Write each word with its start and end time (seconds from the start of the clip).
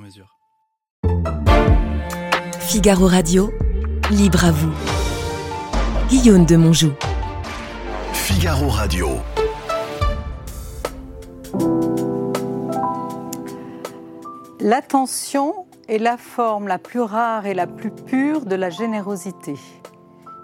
mesure. 0.00 0.36
Figaro 2.58 3.06
Radio, 3.06 3.50
libre 4.10 4.44
à 4.44 4.50
vous. 4.50 4.72
Guillaume 6.08 6.46
de 6.46 6.56
Monjou. 6.56 6.92
Figaro 8.12 8.68
Radio. 8.68 9.08
L'attention 14.60 15.66
est 15.88 15.98
la 15.98 16.16
forme 16.16 16.68
la 16.68 16.78
plus 16.78 17.00
rare 17.00 17.46
et 17.46 17.54
la 17.54 17.66
plus 17.66 17.90
pure 17.90 18.44
de 18.44 18.54
la 18.54 18.70
générosité. 18.70 19.54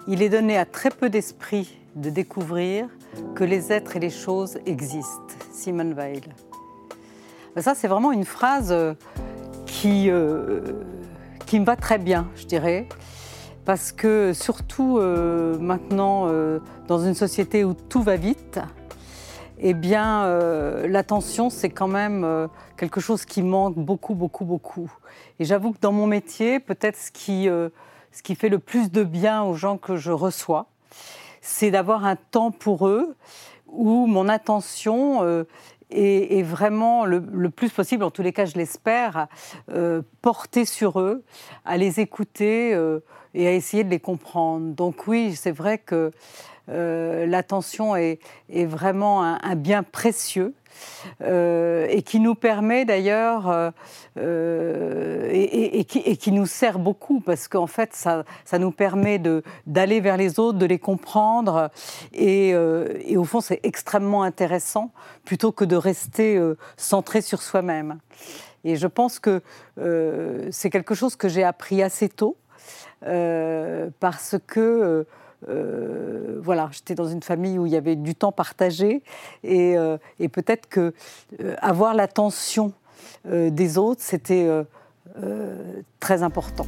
Il 0.09 0.23
est 0.23 0.29
donné 0.29 0.57
à 0.57 0.65
très 0.65 0.91
peu 0.91 1.11
d'esprits 1.11 1.79
de 1.95 2.11
découvrir 2.11 2.89
que 3.35 3.45
les 3.45 3.73
êtres 3.73 3.97
et 3.97 4.01
les 4.01 4.11
choses 4.11 4.59
existent. 4.67 5.35
Simone 5.53 5.95
Weil. 5.95 6.23
Ça, 7.59 7.75
c'est 7.75 7.89
vraiment 7.89 8.13
une 8.13 8.27
phrase 8.27 8.71
euh, 8.71 8.95
qui, 9.81 10.11
euh, 10.11 10.61
qui 11.45 11.61
me 11.61 11.65
va 11.65 11.77
très 11.77 11.99
bien, 11.99 12.29
je 12.37 12.47
dirais. 12.47 12.89
Parce 13.67 13.93
que 13.93 14.33
surtout 14.33 14.99
euh, 14.99 15.59
maintenant, 15.59 16.29
dans 16.87 17.01
une 17.01 17.15
société 17.15 17.65
où 17.65 17.75
tout 17.75 18.03
va 18.03 18.17
vite, 18.17 18.61
eh 19.59 19.75
bien, 19.75 20.29
l'attention, 20.87 21.51
c'est 21.51 21.71
quand 21.71 21.89
même 21.89 22.49
quelque 22.77 23.01
chose 23.01 23.25
qui 23.25 23.43
manque 23.43 23.77
beaucoup, 23.77 24.15
beaucoup, 24.15 24.45
beaucoup. 24.45 24.93
Et 25.41 25.45
j'avoue 25.45 25.73
que 25.73 25.81
dans 25.81 25.93
mon 25.93 26.07
métier, 26.07 26.61
peut-être 26.61 26.97
ce 26.97 27.11
qui, 27.11 27.47
ce 27.47 28.23
qui 28.23 28.35
fait 28.35 28.49
le 28.49 28.61
plus 28.61 28.93
de 28.93 29.03
bien 29.03 29.43
aux 29.43 29.55
gens 29.55 29.79
que 29.79 29.97
je 29.97 30.13
reçois, 30.13 30.67
c'est 31.41 31.71
d'avoir 31.71 32.05
un 32.05 32.17
temps 32.17 32.53
pour 32.53 32.87
eux 32.87 33.17
où 33.67 34.07
mon 34.07 34.29
attention 34.29 35.45
est, 35.91 36.43
vraiment 36.43 37.05
le, 37.05 37.51
plus 37.51 37.71
possible, 37.71 38.05
en 38.05 38.11
tous 38.11 38.23
les 38.23 38.33
cas 38.33 38.45
je 38.45 38.55
l'espère, 38.55 39.29
euh, 39.71 40.03
porter 40.23 40.65
sur 40.65 41.01
eux, 41.01 41.23
à 41.65 41.77
les 41.77 42.01
écouter 42.01 42.75
euh, 42.75 43.01
et 43.35 43.47
à 43.47 43.53
essayer 43.53 43.85
de 43.85 43.91
les 43.91 44.01
comprendre. 44.01 44.75
Donc 44.75 45.07
oui, 45.07 45.35
c'est 45.37 45.53
vrai 45.53 45.79
que 45.79 46.11
euh, 46.69 47.27
l'attention 47.27 47.95
est, 47.97 48.19
vraiment 48.49 49.23
un, 49.23 49.57
bien 49.57 49.83
précieux. 49.83 50.55
Euh, 51.23 51.87
et 51.89 52.03
qui 52.03 52.21
nous 52.21 52.35
permet 52.35 52.85
d'ailleurs 52.85 53.73
euh, 54.19 55.31
et, 55.33 55.85
qui, 55.85 56.33
nous 56.33 56.47
sert 56.47 56.79
beaucoup 56.79 57.21
parce 57.21 57.49
qu'en 57.49 57.67
fait 57.67 57.95
ça, 57.95 58.25
ça, 58.45 58.59
nous 58.59 58.71
permet 58.71 59.21
d'aller 59.67 60.01
vers 60.01 60.17
les 60.17 60.39
autres, 60.39 60.59
de 60.59 60.67
les 60.67 60.79
comprendre 60.79 61.71
et, 62.13 62.55
au 62.57 63.25
fond 63.25 63.41
c'est 63.41 63.61
extrêmement 63.63 64.23
intéressant 64.23 64.91
plutôt 65.25 65.53
que 65.53 65.65
de 65.65 65.77
rester 65.77 66.41
centré 66.77 67.21
sur 67.21 67.43
soi-même. 67.43 67.99
Et 68.65 68.77
je 68.77 68.87
pense 68.87 69.19
que 69.19 69.43
c'est 70.51 70.71
quelque 70.71 70.95
chose 70.95 71.17
que 71.17 71.29
j'ai 71.29 71.45
appris 71.45 71.83
assez 71.83 72.09
tôt 72.09 72.37
parce 73.01 74.37
que 74.47 75.07
euh, 75.49 76.41
voilà, 76.43 76.69
j'étais 76.73 76.95
dans 76.95 77.07
une 77.07 77.23
famille 77.23 77.59
où 77.59 77.67
il 77.67 77.73
y 77.73 77.77
avait 77.77 77.97
du 77.97 78.15
temps 78.15 78.33
partagé 78.33 79.03
et, 79.45 79.77
euh, 79.77 79.99
peut-être 80.33 80.69
que 80.69 80.93
euh, 81.41 81.55
avoir 81.61 81.95
l'attention 81.95 82.73
des 83.25 83.77
autres, 83.77 84.03
c'était 84.03 84.49
très 85.99 86.23
important. 86.23 86.67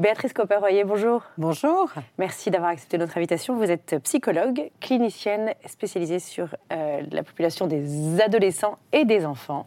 Béatrice 0.00 0.32
Copper-Royer, 0.32 0.84
bonjour. 0.84 1.24
Bonjour. 1.36 1.92
Merci 2.16 2.50
d'avoir 2.50 2.70
accepté 2.70 2.96
notre 2.96 3.18
invitation. 3.18 3.54
Vous 3.54 3.70
êtes 3.70 3.96
psychologue, 4.02 4.70
clinicienne 4.80 5.52
spécialisée 5.66 6.20
sur 6.20 6.56
euh, 6.72 7.02
la 7.12 7.22
population 7.22 7.66
des 7.66 8.18
adolescents 8.18 8.78
et 8.94 9.04
des 9.04 9.26
enfants. 9.26 9.66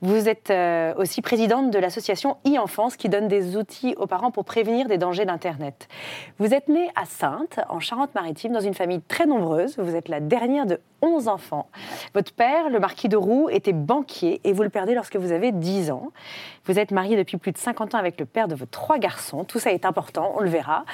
Vous 0.00 0.28
êtes 0.28 0.50
euh, 0.50 0.94
aussi 0.94 1.22
présidente 1.22 1.72
de 1.72 1.78
l'association 1.80 2.36
e-enfance 2.46 2.96
qui 2.96 3.08
donne 3.08 3.26
des 3.26 3.56
outils 3.56 3.96
aux 3.98 4.06
parents 4.06 4.30
pour 4.30 4.44
prévenir 4.44 4.86
des 4.86 4.96
dangers 4.96 5.24
d'Internet. 5.24 5.88
Vous 6.38 6.54
êtes 6.54 6.68
née 6.68 6.88
à 6.94 7.04
Sainte, 7.04 7.58
en 7.68 7.80
Charente-Maritime, 7.80 8.52
dans 8.52 8.60
une 8.60 8.74
famille 8.74 9.00
très 9.00 9.26
nombreuse. 9.26 9.76
Vous 9.76 9.96
êtes 9.96 10.08
la 10.08 10.20
dernière 10.20 10.66
de 10.66 10.78
11 11.04 11.28
enfants. 11.28 11.68
Votre 12.14 12.32
père, 12.32 12.70
le 12.70 12.80
marquis 12.80 13.08
de 13.08 13.16
Roux, 13.16 13.48
était 13.50 13.74
banquier 13.74 14.40
et 14.44 14.52
vous 14.52 14.62
le 14.62 14.70
perdez 14.70 14.94
lorsque 14.94 15.16
vous 15.16 15.32
avez 15.32 15.52
10 15.52 15.90
ans. 15.90 16.12
Vous 16.64 16.78
êtes 16.78 16.92
mariée 16.92 17.16
depuis 17.16 17.36
plus 17.36 17.52
de 17.52 17.58
50 17.58 17.94
ans 17.94 17.98
avec 17.98 18.18
le 18.18 18.24
père 18.24 18.48
de 18.48 18.54
vos 18.54 18.64
trois 18.64 18.98
garçons. 18.98 19.44
Tout 19.44 19.58
ça 19.58 19.70
est 19.70 19.84
important, 19.84 20.32
on 20.36 20.40
le 20.40 20.48
verra. 20.48 20.84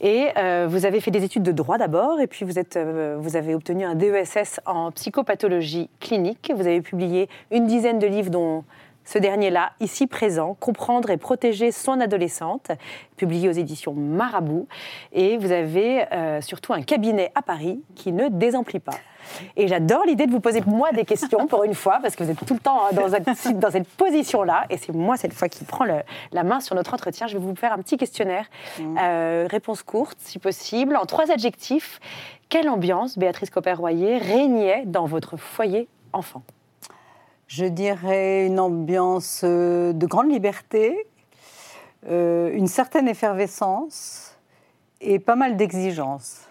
Et 0.00 0.28
euh, 0.38 0.66
vous 0.68 0.86
avez 0.86 1.00
fait 1.00 1.10
des 1.10 1.22
études 1.22 1.42
de 1.42 1.52
droit 1.52 1.76
d'abord, 1.76 2.18
et 2.20 2.26
puis 2.26 2.46
vous, 2.46 2.54
euh, 2.76 3.16
vous 3.20 3.36
avez 3.36 3.54
obtenu 3.54 3.84
un 3.84 3.94
DESS 3.94 4.60
en 4.64 4.90
psychopathologie 4.90 5.90
clinique. 6.00 6.50
Vous 6.54 6.66
avez 6.66 6.80
publié 6.80 7.28
une 7.50 7.66
dizaine 7.66 7.98
de 7.98 8.06
livres, 8.06 8.30
dont 8.30 8.64
ce 9.08 9.16
dernier-là, 9.16 9.72
ici 9.80 10.06
présent, 10.06 10.54
Comprendre 10.60 11.08
et 11.08 11.16
protéger 11.16 11.72
son 11.72 11.98
adolescente, 11.98 12.72
publié 13.16 13.48
aux 13.48 13.52
éditions 13.52 13.94
Marabout. 13.94 14.68
Et 15.12 15.38
vous 15.38 15.50
avez 15.50 16.04
euh, 16.12 16.42
surtout 16.42 16.74
un 16.74 16.82
cabinet 16.82 17.32
à 17.34 17.40
Paris 17.40 17.80
qui 17.94 18.12
ne 18.12 18.28
désemplit 18.28 18.80
pas. 18.80 18.92
Et 19.56 19.66
j'adore 19.66 20.04
l'idée 20.04 20.26
de 20.26 20.30
vous 20.30 20.40
poser 20.40 20.60
moi 20.66 20.92
des 20.92 21.06
questions 21.06 21.46
pour 21.46 21.64
une 21.64 21.72
fois, 21.72 22.00
parce 22.02 22.16
que 22.16 22.24
vous 22.24 22.30
êtes 22.30 22.44
tout 22.44 22.52
le 22.52 22.60
temps 22.60 22.82
hein, 22.84 22.90
dans, 22.92 23.08
dans 23.58 23.70
cette 23.70 23.88
position-là. 23.88 24.66
Et 24.68 24.76
c'est 24.76 24.92
moi 24.92 25.16
cette 25.16 25.32
fois 25.32 25.48
qui 25.48 25.64
prends 25.64 25.86
la 25.86 26.42
main 26.42 26.60
sur 26.60 26.74
notre 26.74 26.92
entretien. 26.92 27.26
Je 27.28 27.38
vais 27.38 27.42
vous 27.42 27.56
faire 27.56 27.72
un 27.72 27.78
petit 27.78 27.96
questionnaire. 27.96 28.44
Mmh. 28.78 28.98
Euh, 29.00 29.46
réponse 29.50 29.82
courte, 29.82 30.18
si 30.20 30.38
possible, 30.38 30.96
en 30.96 31.06
trois 31.06 31.30
adjectifs. 31.30 31.98
Quelle 32.50 32.68
ambiance, 32.68 33.16
Béatrice 33.16 33.48
Copper-Royer, 33.48 34.18
régnait 34.18 34.82
dans 34.84 35.06
votre 35.06 35.38
foyer 35.38 35.88
enfant? 36.12 36.42
Je 37.48 37.64
dirais 37.64 38.46
une 38.46 38.60
ambiance 38.60 39.40
euh, 39.42 39.94
de 39.94 40.04
grande 40.04 40.30
liberté, 40.30 41.06
euh, 42.06 42.52
une 42.52 42.66
certaine 42.66 43.08
effervescence 43.08 44.36
et 45.00 45.18
pas 45.18 45.34
mal 45.34 45.56
d'exigences. 45.56 46.46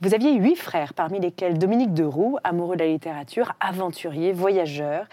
Vous 0.00 0.14
aviez 0.14 0.34
huit 0.34 0.54
frères, 0.54 0.94
parmi 0.94 1.18
lesquels 1.18 1.58
Dominique 1.58 1.92
de 1.94 2.04
Roux, 2.04 2.38
amoureux 2.44 2.76
de 2.76 2.84
la 2.84 2.88
littérature, 2.88 3.54
aventurier, 3.58 4.32
voyageur, 4.32 5.08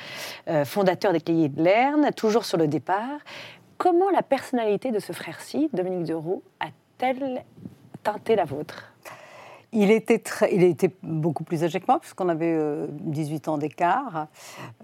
euh, 0.48 0.66
fondateur 0.66 1.14
des 1.14 1.22
Cahiers 1.22 1.50
de 1.50 1.64
Lerne, 1.64 2.12
toujours 2.16 2.46
sur 2.46 2.60
le 2.60 2.68
départ. 2.68 3.22
Comment 3.80 4.12
la 4.12 4.22
personnalité 4.22 4.92
de 4.92 5.00
ce 5.00 5.14
frère-ci, 5.14 5.68
Dominique 5.74 6.06
de 6.06 6.14
Roux, 6.14 6.44
a-t-elle 6.60 7.44
teinté 8.04 8.36
la 8.36 8.46
vôtre? 8.46 8.91
Il 9.74 9.90
était, 9.90 10.20
très, 10.20 10.54
il 10.54 10.64
était 10.64 10.92
beaucoup 11.02 11.46
plus 11.46 11.64
âgé 11.64 11.80
que 11.80 11.86
moi, 11.88 12.00
puisqu'on 12.00 12.28
avait 12.28 12.58
18 12.90 13.48
euh, 13.48 13.52
ans 13.52 13.58
d'écart. 13.58 14.28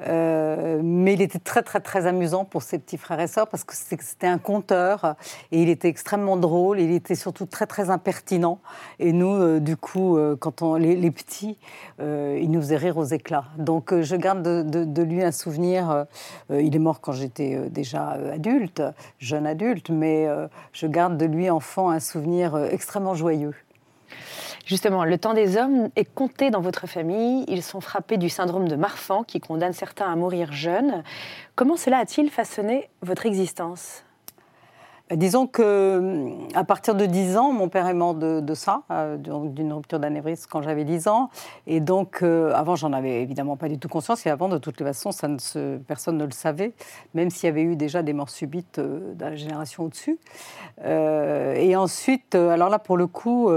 Euh, 0.08 0.80
mais 0.82 1.14
il 1.14 1.22
était 1.22 1.40
très, 1.40 1.62
très, 1.62 1.82
très 1.82 2.08
amusant 2.08 2.46
pour 2.46 2.64
ses 2.64 2.80
petits 2.80 2.98
frères 2.98 3.20
et 3.20 3.28
sœurs, 3.28 3.48
parce 3.48 3.66
que 3.66 3.74
c'était 3.76 4.28
un 4.28 4.38
conteur, 4.38 5.16
et 5.52 5.62
il 5.62 5.70
était 5.70 5.90
extrêmement 5.90 6.38
drôle, 6.38 6.80
il 6.80 6.92
était 6.92 7.16
surtout 7.16 7.46
très, 7.46 7.66
très 7.66 7.90
impertinent. 7.90 8.60
Et 9.00 9.12
nous, 9.12 9.34
euh, 9.34 9.60
du 9.60 9.76
coup, 9.76 10.18
quand 10.40 10.62
on, 10.62 10.76
les, 10.76 11.12
petits, 11.12 11.58
il 12.00 12.50
nous 12.50 12.62
faisait 12.62 12.78
rire 12.78 12.98
aux 12.98 13.06
éclats. 13.06 13.46
Donc 13.58 13.94
je 14.00 14.16
garde 14.16 14.44
de, 14.44 14.84
de 14.84 15.02
lui 15.02 15.24
un 15.24 15.32
souvenir. 15.32 16.06
il 16.50 16.76
est 16.76 16.80
mort 16.80 17.02
quand 17.02 17.12
j'étais 17.12 17.70
déjà 17.70 18.12
adulte, 18.34 18.82
jeune 19.20 19.48
adulte, 19.48 19.90
mais 19.90 20.28
je 20.74 20.88
garde 20.88 21.18
de 21.18 21.26
lui, 21.26 21.50
enfant, 21.50 21.90
un 21.90 22.00
souvenir 22.00 22.58
extrêmement 22.72 23.16
joyeux. 23.16 23.54
Justement, 24.68 25.06
le 25.06 25.18
temps 25.18 25.34
des 25.34 25.56
hommes 25.56 25.88
est 25.96 26.04
compté 26.04 26.50
dans 26.50 26.60
votre 26.60 26.88
famille. 26.88 27.46
Ils 27.48 27.64
sont 27.64 27.80
frappés 27.80 28.18
du 28.18 28.28
syndrome 28.28 28.68
de 28.68 28.76
Marfan 28.76 29.24
qui 29.24 29.40
condamne 29.40 29.72
certains 29.72 30.12
à 30.12 30.16
mourir 30.18 30.52
jeunes. 30.52 31.04
Comment 31.56 31.78
cela 31.78 32.00
a-t-il 32.00 32.30
façonné 32.30 32.90
votre 33.02 33.26
existence? 33.26 34.04
Disons 35.16 35.48
que 35.48 36.28
à 36.54 36.64
partir 36.64 36.96
de 36.96 37.06
10 37.06 37.38
ans, 37.38 37.52
mon 37.54 37.70
père 37.70 37.88
est 37.88 37.94
mort 37.94 38.14
de, 38.14 38.40
de 38.42 38.54
ça, 38.54 38.84
euh, 38.92 39.18
d'une 39.18 39.74
rupture 39.74 40.00
d'anévrisme 40.00 40.48
quand 40.52 40.62
j'avais 40.62 40.84
10 40.84 41.08
ans. 41.08 41.30
Et 41.66 41.80
donc, 41.80 42.22
euh, 42.22 42.52
avant, 42.54 42.76
j'en 42.76 42.94
avais 42.94 43.22
évidemment 43.22 43.58
pas 43.58 43.70
du 43.70 43.80
tout 43.80 43.88
conscience. 43.88 44.26
Et 44.26 44.30
avant, 44.30 44.50
de 44.50 44.58
toutes 44.58 44.80
les 44.80 44.86
façons, 44.86 45.12
personne 45.88 46.18
ne 46.18 46.26
le 46.26 46.32
savait, 46.32 46.74
même 47.14 47.30
s'il 47.30 47.48
y 47.48 47.50
avait 47.50 47.64
eu 47.64 47.76
déjà 47.76 48.04
des 48.04 48.14
morts 48.14 48.30
subites 48.30 48.80
euh, 48.80 49.14
dans 49.14 49.30
la 49.30 49.36
génération 49.36 49.86
au-dessus. 49.86 50.18
et 50.84 51.76
ensuite, 51.76 52.36
alors 52.36 52.70
là, 52.70 52.80
pour 52.80 52.98
le 52.98 53.08
coup, 53.08 53.50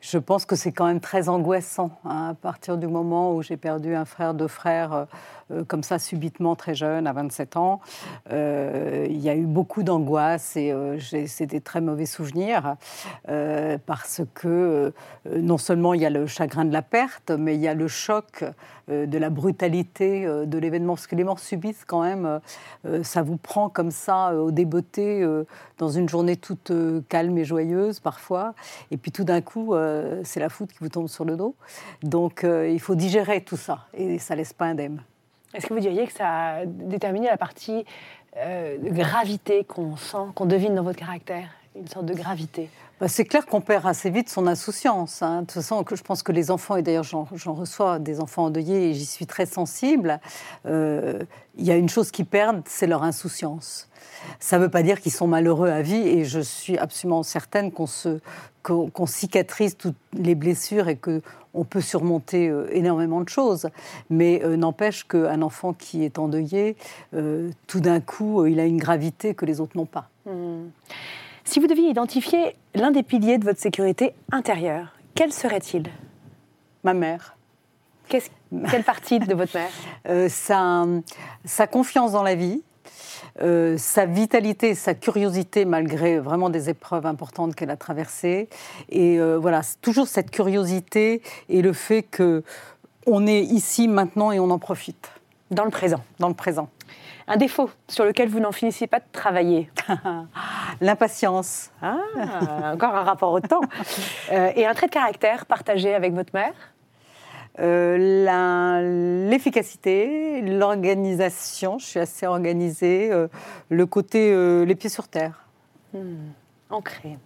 je 0.00 0.18
pense 0.18 0.44
que 0.44 0.56
c'est 0.56 0.72
quand 0.72 0.86
même 0.86 1.00
très 1.00 1.28
angoissant. 1.28 1.90
hein, 2.04 2.30
à 2.30 2.34
partir 2.34 2.76
du 2.76 2.86
moment 2.86 3.34
où 3.34 3.42
j'ai 3.42 3.56
perdu 3.56 3.94
un 3.94 4.04
frère, 4.04 4.34
deux 4.34 4.48
frères, 4.48 5.06
euh, 5.52 5.64
comme 5.64 5.82
ça 5.82 5.98
subitement 5.98 6.56
très 6.56 6.74
jeune, 6.74 7.06
à 7.06 7.12
27 7.12 7.56
ans. 7.56 7.80
Euh, 8.30 9.06
il 9.08 9.20
y 9.20 9.28
a 9.28 9.34
eu 9.34 9.46
beaucoup 9.46 9.82
d'angoisse 9.82 10.56
et 10.56 10.72
euh, 10.82 11.26
c'est 11.26 11.46
des 11.46 11.60
très 11.60 11.80
mauvais 11.80 12.06
souvenirs 12.06 12.76
euh, 13.28 13.78
parce 13.86 14.22
que 14.34 14.48
euh, 14.48 14.90
non 15.40 15.58
seulement 15.58 15.94
il 15.94 16.00
y 16.00 16.06
a 16.06 16.10
le 16.10 16.26
chagrin 16.26 16.64
de 16.64 16.72
la 16.72 16.82
perte, 16.82 17.30
mais 17.30 17.54
il 17.54 17.60
y 17.60 17.68
a 17.68 17.74
le 17.74 17.88
choc 17.88 18.44
euh, 18.88 19.06
de 19.06 19.18
la 19.18 19.30
brutalité 19.30 20.26
de 20.26 20.58
l'événement. 20.58 20.94
Parce 20.94 21.06
que 21.06 21.16
les 21.16 21.24
morts 21.24 21.38
subites, 21.38 21.84
quand 21.86 22.02
même, 22.02 22.40
ça 23.02 23.22
vous 23.22 23.36
prend 23.36 23.68
comme 23.68 23.90
ça 23.90 24.34
au 24.34 24.50
débeauté 24.50 25.26
dans 25.78 25.88
une 25.88 26.08
journée 26.08 26.36
toute 26.36 26.72
calme 27.08 27.38
et 27.38 27.44
joyeuse 27.44 28.00
parfois. 28.00 28.54
Et 28.90 28.96
puis 28.96 29.12
tout 29.12 29.24
d'un 29.24 29.40
coup, 29.40 29.74
c'est 30.24 30.40
la 30.40 30.48
foudre 30.48 30.72
qui 30.72 30.78
vous 30.80 30.88
tombe 30.88 31.08
sur 31.08 31.24
le 31.24 31.36
dos. 31.36 31.54
Donc 32.02 32.44
il 32.44 32.80
faut 32.80 32.94
digérer 32.94 33.42
tout 33.42 33.56
ça 33.56 33.86
et 33.94 34.18
ça 34.18 34.34
laisse 34.34 34.52
pas 34.52 34.66
indemne. 34.66 35.02
Est-ce 35.54 35.66
que 35.66 35.74
vous 35.74 35.80
diriez 35.80 36.06
que 36.06 36.12
ça 36.12 36.28
a 36.28 36.66
déterminé 36.66 37.26
la 37.26 37.36
partie 37.36 37.84
euh, 38.36 38.78
gravité 38.80 39.64
qu'on 39.64 39.96
sent, 39.96 40.32
qu'on 40.34 40.46
devine 40.46 40.74
dans 40.74 40.82
votre 40.82 40.98
caractère 40.98 41.48
Une 41.76 41.86
sorte 41.88 42.06
de 42.06 42.14
gravité 42.14 42.70
Bah, 43.00 43.08
c'est 43.08 43.24
clair 43.24 43.44
qu'on 43.46 43.60
perd 43.60 43.86
assez 43.86 44.10
vite 44.10 44.28
son 44.28 44.46
insouciance. 44.46 45.22
hein. 45.22 45.42
De 45.42 45.46
toute 45.46 45.52
façon, 45.52 45.84
je 45.92 46.02
pense 46.02 46.22
que 46.22 46.32
les 46.32 46.50
enfants, 46.50 46.76
et 46.76 46.82
d'ailleurs 46.82 47.04
j'en 47.04 47.54
reçois 47.54 47.98
des 47.98 48.20
enfants 48.20 48.44
endeuillés 48.44 48.90
et 48.90 48.94
j'y 48.94 49.06
suis 49.06 49.26
très 49.26 49.46
sensible, 49.46 50.20
euh, 50.66 51.22
il 51.58 51.64
y 51.66 51.70
a 51.70 51.76
une 51.76 51.88
chose 51.88 52.10
qu'ils 52.10 52.26
perdent, 52.26 52.62
c'est 52.66 52.86
leur 52.86 53.02
insouciance. 53.02 53.88
Ça 54.40 54.56
ne 54.58 54.62
veut 54.62 54.70
pas 54.70 54.82
dire 54.82 55.00
qu'ils 55.00 55.12
sont 55.12 55.26
malheureux 55.26 55.68
à 55.68 55.82
vie 55.82 56.08
et 56.08 56.24
je 56.24 56.40
suis 56.40 56.78
absolument 56.78 57.22
certaine 57.22 57.72
qu'on 57.72 57.86
se 57.86 58.20
qu'on 58.62 59.06
cicatrise 59.06 59.76
toutes 59.76 59.96
les 60.12 60.36
blessures 60.36 60.86
et 60.86 60.94
que 60.94 61.20
on 61.54 61.64
peut 61.64 61.80
surmonter 61.80 62.48
euh, 62.48 62.66
énormément 62.72 63.20
de 63.20 63.28
choses. 63.28 63.68
Mais 64.10 64.42
euh, 64.44 64.56
n'empêche 64.56 65.04
qu'un 65.04 65.42
enfant 65.42 65.72
qui 65.72 66.04
est 66.04 66.18
endeuillé, 66.18 66.76
euh, 67.14 67.50
tout 67.66 67.80
d'un 67.80 68.00
coup, 68.00 68.46
il 68.46 68.60
a 68.60 68.64
une 68.64 68.78
gravité 68.78 69.34
que 69.34 69.44
les 69.44 69.60
autres 69.60 69.76
n'ont 69.76 69.86
pas. 69.86 70.08
Hmm. 70.26 70.68
Si 71.44 71.60
vous 71.60 71.66
deviez 71.66 71.88
identifier 71.88 72.56
l'un 72.74 72.90
des 72.90 73.02
piliers 73.02 73.38
de 73.38 73.44
votre 73.44 73.60
sécurité 73.60 74.14
intérieure, 74.30 74.94
quel 75.14 75.32
serait-il? 75.32 75.84
Ma 76.84 76.94
mère. 76.94 77.36
Quelle 78.08 78.84
partie 78.84 79.18
de 79.18 79.34
votre 79.34 79.56
mère? 79.56 80.28
Sa, 80.30 80.84
sa 81.44 81.66
confiance 81.66 82.12
dans 82.12 82.22
la 82.22 82.34
vie, 82.34 82.62
euh, 83.40 83.78
sa 83.78 84.04
vitalité, 84.04 84.74
sa 84.74 84.94
curiosité 84.94 85.64
malgré 85.64 86.18
vraiment 86.18 86.50
des 86.50 86.68
épreuves 86.68 87.06
importantes 87.06 87.54
qu'elle 87.54 87.70
a 87.70 87.76
traversées. 87.76 88.48
Et 88.90 89.18
euh, 89.18 89.38
voilà, 89.38 89.62
toujours 89.80 90.06
cette 90.06 90.30
curiosité 90.30 91.22
et 91.48 91.62
le 91.62 91.72
fait 91.72 92.02
que 92.02 92.42
on 93.06 93.26
est 93.26 93.42
ici 93.42 93.88
maintenant 93.88 94.30
et 94.32 94.38
on 94.38 94.50
en 94.50 94.58
profite 94.58 95.10
Dans 95.50 95.64
le 95.64 95.70
présent. 95.70 96.02
dans 96.18 96.28
le 96.28 96.34
présent. 96.34 96.68
Un 97.28 97.36
défaut 97.36 97.70
sur 97.88 98.04
lequel 98.04 98.28
vous 98.28 98.40
n'en 98.40 98.52
finissez 98.52 98.86
pas 98.86 98.98
de 98.98 99.04
travailler. 99.12 99.70
L'impatience. 100.80 101.70
Ah, 101.80 101.96
encore 102.72 102.94
un 102.94 103.04
rapport 103.04 103.32
au 103.32 103.40
temps. 103.40 103.60
Euh, 104.30 104.50
et 104.56 104.66
un 104.66 104.72
trait 104.72 104.86
de 104.86 104.92
caractère 104.92 105.44
partagé 105.44 105.94
avec 105.94 106.14
votre 106.14 106.32
mère 106.32 106.54
Euh, 107.60 109.28
L'efficacité, 109.28 110.40
l'organisation, 110.42 111.78
je 111.78 111.86
suis 111.86 112.00
assez 112.00 112.26
organisée, 112.26 113.10
euh, 113.12 113.28
le 113.68 113.86
côté 113.86 114.32
euh, 114.32 114.64
les 114.64 114.74
pieds 114.74 114.90
sur 114.90 115.08
terre. 115.08 115.46
ancré. 116.70 117.18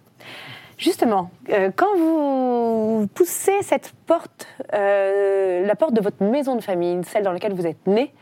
Justement, 0.77 1.31
quand 1.75 1.97
vous 1.97 3.07
poussez 3.15 3.63
cette 3.63 3.93
porte, 4.05 4.47
la 4.71 5.75
porte 5.75 5.93
de 5.93 6.01
votre 6.01 6.23
maison 6.23 6.55
de 6.55 6.61
famille, 6.61 7.01
celle 7.03 7.23
dans 7.23 7.31
laquelle 7.31 7.53
vous 7.53 7.65
êtes 7.65 7.87
né, 7.87 8.13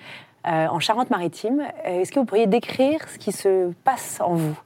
en 0.46 0.80
Charente-Maritime, 0.80 1.63
est-ce 1.84 2.13
que 2.13 2.19
vous 2.19 2.25
pourriez 2.25 2.48
décrire 2.48 3.10
ce 3.10 3.18
qui 3.18 3.34
se 3.34 3.74
passe 3.84 4.22
en 4.22 4.36
vous, 4.36 4.58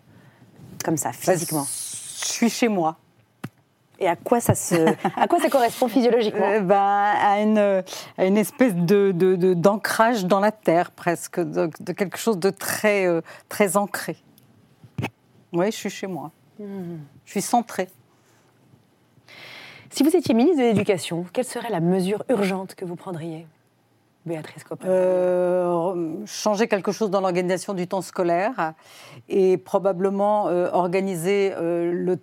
comme 0.85 0.97
ça, 0.97 1.11
physiquement? 1.13 1.63
Je 1.63 2.27
suis 2.27 2.49
chez 2.51 2.67
moi. 2.67 2.97
Et 4.01 4.07
à 4.07 4.15
quoi 4.15 4.39
ça, 4.39 4.55
se, 4.55 4.75
à 5.19 5.27
quoi 5.27 5.39
ça 5.39 5.49
correspond 5.49 5.89
physiologiquement 5.89 6.45
Euh, 6.45 6.61
ben, 6.61 6.75
à, 6.77 7.41
une, 7.41 7.83
à 8.17 8.25
une 8.25 8.37
espèce 8.37 8.73
de, 8.73 9.11
d'ancrage 9.53 10.25
dans 10.25 10.39
la 10.39 10.51
terre, 10.53 10.91
presque, 10.91 11.39
de, 11.39 11.69
de 11.81 11.91
quelque 11.91 12.17
chose 12.17 12.39
de 12.39 12.49
très, 12.49 13.05
euh, 13.05 13.21
très 13.49 13.75
ancré. 13.75 14.15
Oui, 15.51 15.65
je 15.71 15.75
suis 15.75 15.89
chez 15.89 16.07
moi. 16.07 16.31
Je 16.59 17.31
suis 17.31 17.41
centrée. 17.41 17.89
Si 19.89 20.03
vous 20.03 20.15
étiez 20.15 20.33
ministre 20.33 20.59
de 20.59 20.67
l'Éducation, 20.67 21.25
quelle 21.33 21.45
serait 21.45 21.69
la 21.69 21.79
mesure 21.79 22.23
urgente 22.29 22.75
que 22.75 22.85
vous 22.85 22.95
prendriez? 22.95 23.47
Béatrice 24.25 24.63
Copin. 24.63 24.87
Euh, 24.87 26.25
changer 26.25 26.67
quelque 26.67 26.91
chose 26.91 27.09
dans 27.09 27.21
l'organisation 27.21 27.73
du 27.73 27.87
temps 27.87 28.01
scolaire 28.01 28.73
et 29.29 29.57
probablement 29.57 30.47
euh, 30.47 30.69
organiser 30.71 31.53
euh, 31.57 32.15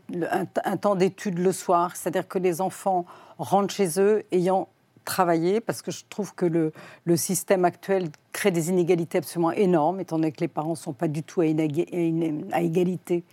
un, 0.64 0.76
temps 0.76 0.94
d'études 0.94 1.38
le 1.38 1.52
soir, 1.52 1.96
c'est-à-dire 1.96 2.28
que 2.28 2.38
les 2.38 2.60
enfants 2.60 3.06
rentrent 3.38 3.74
chez 3.74 3.98
eux 3.98 4.24
ayant 4.30 4.68
travaillé, 5.04 5.60
parce 5.60 5.82
que 5.82 5.90
je 5.90 6.04
trouve 6.08 6.34
que 6.34 6.46
le, 6.46 6.72
système 7.16 7.64
actuel 7.64 8.08
crée 8.32 8.50
des 8.50 8.70
inégalités 8.70 9.18
absolument 9.18 9.52
énormes, 9.52 10.00
étant 10.00 10.16
donné 10.16 10.32
que 10.32 10.40
les 10.40 10.48
parents 10.48 10.70
ne 10.70 10.74
sont 10.74 10.92
pas 10.92 11.08
du 11.08 11.22
tout 11.22 11.40
à, 11.40 11.44
égalité 11.46 13.24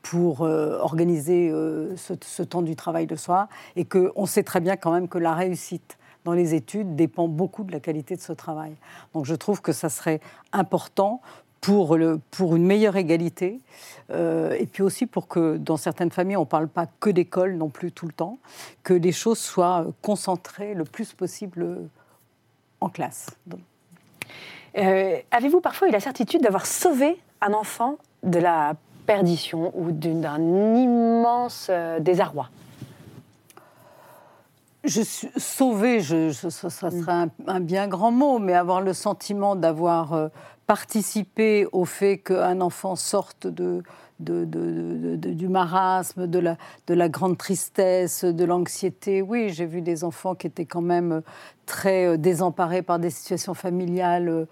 pour 0.00 0.42
euh, 0.42 0.78
organiser 0.78 1.50
ce, 1.96 2.14
ce 2.20 2.42
temps 2.42 2.62
du 2.62 2.76
travail 2.76 3.06
le 3.06 3.16
soir, 3.16 3.48
et 3.76 3.84
qu'on 3.84 4.26
sait 4.26 4.42
très 4.42 4.60
bien 4.60 4.76
quand 4.76 4.90
même 4.90 5.06
que 5.06 5.18
la 5.18 5.34
réussite 5.34 5.97
dans 6.24 6.32
les 6.32 6.54
études 6.54 6.96
dépend 6.96 7.28
beaucoup 7.28 7.64
de 7.64 7.72
la 7.72 7.80
qualité 7.80 8.16
de 8.16 8.20
ce 8.20 8.32
travail. 8.32 8.74
Donc 9.14 9.24
je 9.24 9.34
trouve 9.34 9.60
que 9.60 9.72
ça 9.72 9.88
serait 9.88 10.20
important 10.52 11.20
pour, 11.60 11.96
le, 11.96 12.20
pour 12.30 12.54
une 12.56 12.64
meilleure 12.64 12.96
égalité, 12.96 13.60
euh, 14.10 14.56
et 14.58 14.66
puis 14.66 14.82
aussi 14.82 15.06
pour 15.06 15.26
que 15.26 15.56
dans 15.56 15.76
certaines 15.76 16.10
familles, 16.10 16.36
on 16.36 16.42
ne 16.42 16.46
parle 16.46 16.68
pas 16.68 16.86
que 17.00 17.10
d'école 17.10 17.56
non 17.56 17.68
plus 17.68 17.92
tout 17.92 18.06
le 18.06 18.12
temps, 18.12 18.38
que 18.82 18.94
les 18.94 19.12
choses 19.12 19.38
soient 19.38 19.86
concentrées 20.02 20.74
le 20.74 20.84
plus 20.84 21.12
possible 21.12 21.88
en 22.80 22.88
classe. 22.88 23.26
Euh, 24.76 25.16
Avez-vous 25.30 25.60
parfois 25.60 25.88
eu 25.88 25.90
la 25.90 26.00
certitude 26.00 26.42
d'avoir 26.42 26.66
sauvé 26.66 27.18
un 27.40 27.52
enfant 27.52 27.96
de 28.22 28.38
la 28.38 28.74
perdition 29.06 29.72
ou 29.74 29.90
d'un 29.90 30.40
immense 30.76 31.68
euh, 31.70 31.98
désarroi? 31.98 32.50
Je 34.88 35.02
suis 35.02 35.28
sauvée, 35.36 36.00
je, 36.00 36.30
je- 36.30 36.48
ça, 36.48 36.70
ça 36.70 36.90
serait 36.90 37.12
un, 37.12 37.28
un 37.46 37.60
bien 37.60 37.88
grand 37.88 38.10
mot, 38.10 38.38
mais 38.38 38.54
avoir 38.54 38.80
le 38.80 38.94
sentiment 38.94 39.54
d'avoir 39.54 40.14
euh, 40.14 40.28
participé 40.66 41.66
au 41.72 41.84
fait 41.84 42.16
qu'un 42.18 42.60
enfant 42.62 42.96
sorte 42.96 43.46
de, 43.46 43.82
de- 44.20 44.44
de- 44.46 44.70
de- 44.70 45.16
de- 45.16 45.30
du 45.34 45.48
marasme, 45.48 46.26
de 46.26 46.38
la, 46.38 46.56
de 46.86 46.94
la 46.94 47.08
grande 47.10 47.36
tristesse, 47.36 48.24
de 48.24 48.44
l'anxiété. 48.44 49.20
Oui, 49.20 49.50
j'ai 49.50 49.66
vu 49.66 49.82
des 49.82 50.04
enfants 50.04 50.34
qui 50.34 50.46
étaient 50.46 50.64
quand 50.64 50.80
même 50.80 51.20
très 51.66 52.06
euh, 52.06 52.16
désemparés 52.16 52.80
par 52.82 52.98
des 52.98 53.10
situations 53.10 53.54
familiales 53.54 54.28
euh, 54.30 54.46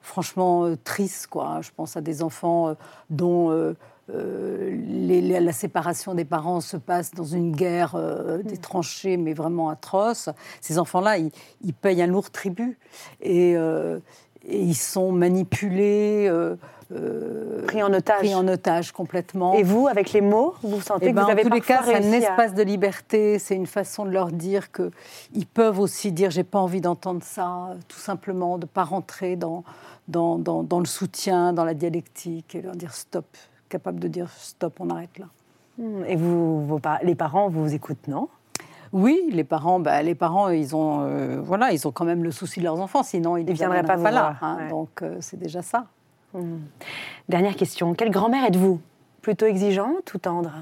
franchement 0.00 0.64
euh, 0.64 0.76
tristes. 0.82 1.26
Quoi. 1.26 1.58
Je 1.60 1.70
pense 1.76 1.98
à 1.98 2.00
des 2.00 2.22
enfants 2.22 2.68
euh, 2.68 2.74
dont 3.10 3.74
euh, 4.10 4.70
les- 4.88 5.20
les- 5.20 5.40
la 5.40 5.52
séparation 5.52 6.14
des 6.14 6.24
parents 6.24 6.60
se 6.60 6.76
passe 6.76 7.12
dans 7.12 7.24
une 7.24 7.52
guerre 7.54 7.94
euh, 7.94 8.42
des 8.42 8.56
tranchées, 8.56 9.16
mais 9.16 9.32
vraiment 9.32 9.68
atroce. 9.68 10.28
Ces 10.60 10.78
enfants-là, 10.78 11.18
ils, 11.18 11.30
ils 11.62 11.74
payent 11.74 12.02
un 12.02 12.06
lourd 12.08 12.30
tribut 12.30 12.78
et, 13.20 13.56
euh, 13.56 13.98
et 14.44 14.60
ils 14.60 14.74
sont 14.74 15.12
manipulés, 15.12 16.26
euh, 16.28 16.56
Pris 17.66 17.82
en 17.82 17.90
otage. 17.94 18.18
pris 18.18 18.34
en 18.34 18.46
otage 18.48 18.92
complètement. 18.92 19.54
Et 19.54 19.62
vous, 19.62 19.86
avec 19.88 20.12
les 20.12 20.20
mots, 20.20 20.54
vous 20.62 20.78
sentez 20.82 21.06
Eh 21.06 21.10
que 21.10 21.14
ben, 21.16 21.24
vous 21.24 21.30
avez 21.30 21.42
en 21.46 21.48
tous 21.48 21.54
les 21.54 21.60
cas, 21.62 21.80
c'est 21.86 21.94
un 21.94 22.12
à- 22.12 22.16
espace 22.16 22.52
de 22.52 22.62
liberté. 22.62 23.38
C'est 23.38 23.54
une 23.54 23.66
façon 23.66 24.04
de 24.04 24.10
leur 24.10 24.26
dire 24.30 24.70
que 24.72 24.90
ils 25.32 25.46
peuvent 25.46 25.78
aussi 25.80 26.12
dire 26.12 26.30
j'ai 26.30 26.44
pas 26.44 26.58
envie 26.58 26.82
d'entendre 26.82 27.22
ça, 27.22 27.76
tout 27.88 27.98
simplement, 27.98 28.58
de 28.58 28.66
pas 28.66 28.84
rentrer 28.84 29.36
dans, 29.36 29.64
dans, 30.08 30.36
dans, 30.36 30.62
dans 30.62 30.80
le 30.80 30.84
soutien, 30.84 31.54
dans 31.54 31.64
la 31.64 31.72
dialectique, 31.72 32.54
et 32.56 32.60
leur 32.60 32.76
dire 32.76 32.92
stop, 32.92 33.24
capable 33.72 33.98
de 34.00 34.08
dire 34.08 34.28
stop, 34.30 34.74
on 34.80 34.90
arrête 34.90 35.18
là. 35.18 35.26
Hmm, 35.78 36.04
Et 36.06 36.16
vous, 36.16 36.66
vos 36.66 36.80
les 37.02 37.14
parents 37.14 37.48
vous 37.48 37.72
écoutent, 37.74 38.06
non? 38.08 38.28
Oui, 38.92 39.18
les 39.30 39.44
parents, 39.44 39.80
bah, 39.80 40.02
les 40.02 40.14
parents, 40.14 40.50
ils 40.50 40.76
ont, 40.76 41.00
euh, 41.00 41.40
voilà, 41.42 41.72
ils 41.72 41.88
ont 41.88 41.92
quand 41.92 42.04
même 42.04 42.22
le 42.22 42.30
souci 42.30 42.60
de 42.60 42.64
leurs 42.64 42.78
enfants, 42.78 43.02
sinon 43.02 43.38
ils 43.38 43.46
ne 43.46 43.52
viendraient 43.52 43.82
pas 43.82 43.96
vous 43.96 44.04
là. 44.04 44.36
hein. 44.42 44.56
ouais. 44.58 44.68
Donc 44.68 45.00
euh, 45.02 45.16
c'est 45.20 45.38
déjà 45.38 45.62
ça. 45.62 45.86
Dernière 47.28 47.56
question. 47.56 47.94
Quelle 47.94 48.10
grand-mère 48.10 48.44
êtes-vous? 48.44 48.80
Plutôt 49.22 49.46
exigeante 49.46 50.12
ou 50.14 50.18
tendre? 50.18 50.52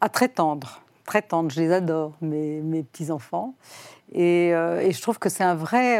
Ah, 0.00 0.08
très 0.08 0.28
tendre, 0.28 0.80
très 1.04 1.22
tendre. 1.22 1.50
Je 1.50 1.60
les 1.60 1.72
adore, 1.72 2.12
mes, 2.20 2.60
mes 2.60 2.82
petits-enfants. 2.84 3.54
Et, 4.12 4.50
euh, 4.54 4.80
et 4.80 4.92
je 4.92 5.00
trouve 5.02 5.18
que 5.18 5.28
c'est 5.28 5.44
un 5.44 5.54
vrai, 5.56 5.98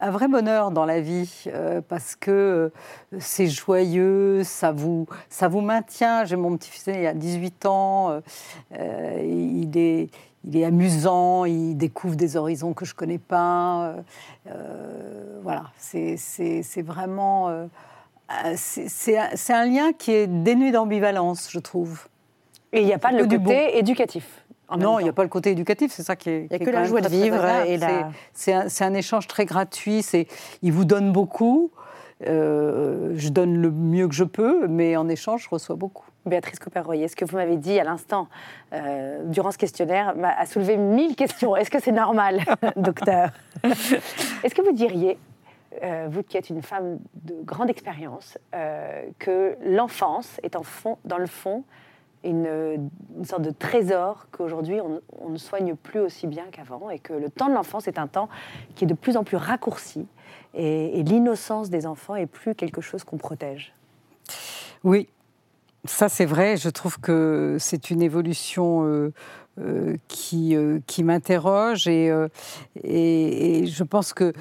un 0.00 0.10
vrai 0.10 0.28
bonheur 0.28 0.70
dans 0.70 0.84
la 0.84 1.00
vie 1.00 1.44
euh, 1.48 1.80
parce 1.86 2.14
que 2.14 2.30
euh, 2.30 3.18
c'est 3.18 3.48
joyeux, 3.48 4.42
ça 4.44 4.72
vous, 4.72 5.06
ça 5.28 5.48
vous 5.48 5.60
maintient. 5.60 6.24
J'ai 6.24 6.36
mon 6.36 6.56
petit-fils, 6.56 6.86
il 6.86 7.06
a 7.06 7.14
18 7.14 7.66
ans, 7.66 8.20
euh, 8.78 9.22
il, 9.22 9.76
est, 9.76 10.08
il 10.44 10.56
est 10.56 10.64
amusant, 10.64 11.44
il 11.44 11.74
découvre 11.74 12.16
des 12.16 12.36
horizons 12.36 12.74
que 12.74 12.84
je 12.84 12.92
ne 12.92 12.96
connais 12.96 13.18
pas. 13.18 13.94
voilà, 15.42 15.64
c'est 15.78 16.16
vraiment. 16.82 17.68
c'est- 18.54 19.18
un, 19.48 19.66
lien 19.66 19.92
qui 19.92 20.12
est 20.12 20.26
dénué 20.26 20.70
d'ambivalence, 20.70 21.48
je 21.50 21.58
trouve. 21.58 22.06
Et 22.72 22.80
il 22.82 22.86
n'y 22.86 22.92
a 22.92 22.98
pas 22.98 23.12
le 23.12 23.26
côté 23.26 23.78
éducatif. 23.78 24.37
Non, 24.76 24.98
il 24.98 25.04
n'y 25.04 25.08
a 25.08 25.12
pas 25.12 25.22
le 25.22 25.28
côté 25.28 25.50
éducatif, 25.52 25.92
c'est 25.92 26.02
ça 26.02 26.14
qui 26.16 26.30
est. 26.30 26.46
Il 26.50 26.52
y 26.52 26.54
a 26.54 26.58
que 26.58 26.70
la 26.70 26.84
joie 26.84 27.00
de 27.00 27.08
vivre 27.08 27.36
la- 27.42 27.66
C'est- 28.34 28.82
un, 28.84 28.94
échange 28.94 29.26
très 29.26 29.44
gratuit. 29.46 30.04
Il 30.62 30.72
vous 30.72 30.84
donne 30.84 31.12
beaucoup. 31.12 31.70
euh, 32.26 33.12
je 33.14 33.28
donne 33.28 33.56
le 33.62 33.70
mieux 33.70 34.08
que 34.08 34.14
je 34.14 34.24
peux, 34.24 34.66
mais 34.66 34.96
en 34.96 35.08
échange, 35.08 35.44
je 35.44 35.48
reçois 35.50 35.76
beaucoup. 35.76 36.04
Béatrice 36.26 36.58
Copper-Royer, 36.58 37.06
ce 37.06 37.14
que 37.14 37.24
vous 37.24 37.36
m'avez 37.36 37.56
dit 37.56 37.78
à 37.78 37.84
l'instant, 37.84 38.26
euh, 38.72 39.22
durant 39.26 39.52
ce 39.52 39.56
questionnaire, 39.58 40.16
m'a- 40.16 40.36
a 40.36 40.44
soulevé 40.44 40.76
mille 40.76 41.14
questions. 41.14 41.54
Est-ce 41.54 41.70
que 41.70 41.80
c'est 41.80 41.92
normal, 41.92 42.40
docteur? 42.76 43.30
Est-ce 43.62 44.52
que 44.54 44.62
vous 44.62 44.72
diriez, 44.72 45.16
euh, 45.84 46.08
vous 46.10 46.24
qui 46.24 46.36
êtes 46.36 46.50
une 46.50 46.60
femme 46.62 46.98
de 47.22 47.36
grande 47.44 47.70
expérience, 47.70 48.36
que 49.20 49.56
l'enfance 49.64 50.40
est 50.42 50.56
en 50.56 50.64
fond, 50.64 50.98
dans 51.04 51.18
le 51.18 51.26
fond 51.26 51.62
une, 52.24 52.90
sorte 53.24 53.42
de 53.42 53.50
trésor 53.50 54.26
qu'aujourd'hui 54.30 54.80
on, 54.80 55.28
ne 55.28 55.36
soigne 55.36 55.74
plus 55.74 56.00
aussi 56.00 56.26
bien 56.26 56.44
qu'avant 56.50 56.90
et 56.90 56.98
que 56.98 57.12
le 57.12 57.30
temps 57.30 57.48
de 57.48 57.54
l'enfance 57.54 57.88
est 57.88 57.98
un 57.98 58.06
temps 58.06 58.28
qui 58.74 58.84
est 58.84 58.86
de 58.86 58.94
plus 58.94 59.16
en 59.16 59.24
plus 59.24 59.36
raccourci 59.36 60.06
et, 60.54 61.02
l'innocence 61.02 61.70
des 61.70 61.86
enfants 61.86 62.16
est 62.16 62.26
plus 62.26 62.54
quelque 62.54 62.80
chose 62.80 63.04
qu'on 63.04 63.18
protège 63.18 63.72
Oui, 64.84 65.08
ça 65.84 66.08
c'est 66.08 66.24
vrai. 66.24 66.56
Je 66.56 66.68
trouve 66.68 66.98
que 66.98 67.56
c'est 67.60 67.90
une 67.90 68.02
évolution 68.02 68.84
euh, 68.84 69.12
euh, 69.60 69.96
qui, 70.08 70.56
euh, 70.56 70.80
qui 70.86 71.04
m'interroge 71.04 71.86
et, 71.86 72.10
et, 72.82 73.66
je 73.66 73.84
pense 73.84 74.12
que 74.12 74.32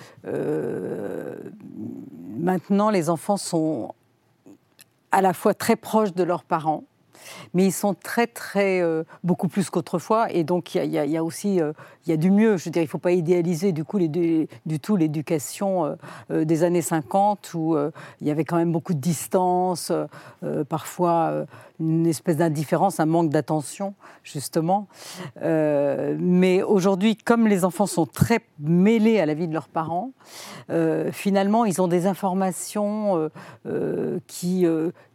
maintenant 2.40 2.90
les 2.90 3.10
enfants 3.10 3.38
sont 3.38 3.94
à 5.12 5.22
la 5.22 5.34
fois 5.34 5.54
très 5.54 5.76
proches 5.76 6.14
de 6.14 6.24
leurs 6.24 6.44
parents. 6.44 6.84
Mais 7.54 7.66
ils 7.66 7.72
sont 7.72 7.94
très, 7.94 8.28
très, 8.28 8.82
euh, 8.82 9.04
beaucoup 9.24 9.48
plus 9.48 9.70
qu'autrefois. 9.70 10.32
Et 10.32 10.44
donc, 10.44 10.76
il 10.76 10.86
y 10.86 11.18
a- 11.18 11.24
aussi 11.24 11.60
euh, 11.62 11.74
il 12.06 12.12
y 12.12 12.14
a 12.14 12.18
du 12.18 12.32
mieux. 12.32 12.58
Je 12.58 12.66
veux 12.66 12.72
dire, 12.72 12.82
il 12.82 12.86
ne 12.86 12.90
faut 12.90 12.98
pas 12.98 13.12
idéaliser 13.12 13.72
du, 13.72 13.84
coup, 13.84 14.00
du 14.00 14.80
tout 14.80 14.96
l'éducation 14.96 15.96
euh, 16.32 16.46
des 16.46 16.64
années 16.64 16.82
50 16.82 17.54
où 17.54 17.76
il 18.22 18.28
y 18.28 18.32
avait 18.32 18.46
quand 18.46 18.58
même 18.58 18.72
beaucoup 18.72 18.94
de 18.94 19.00
distance, 19.00 19.92
parfois 20.70 21.46
une 21.80 22.08
espèce 22.08 22.38
d'indifférence, 22.38 23.00
un 23.00 23.06
manque 23.06 23.30
d'attention, 23.30 23.94
justement. 24.24 24.88
Mais 25.42 26.64
aujourd'hui, 26.64 27.16
comme 27.16 27.48
les 27.48 27.66
enfants 27.66 27.86
sont 27.86 28.06
très 28.06 28.40
mêlés 28.60 29.20
à 29.20 29.26
la 29.26 29.34
vie 29.34 29.48
de 29.48 29.54
leurs 29.54 29.68
parents, 29.68 30.12
finalement, 31.12 31.66
ils 31.66 31.82
ont 31.82 31.88
des 31.88 32.08
informations 32.08 33.30
qui, 34.28 34.66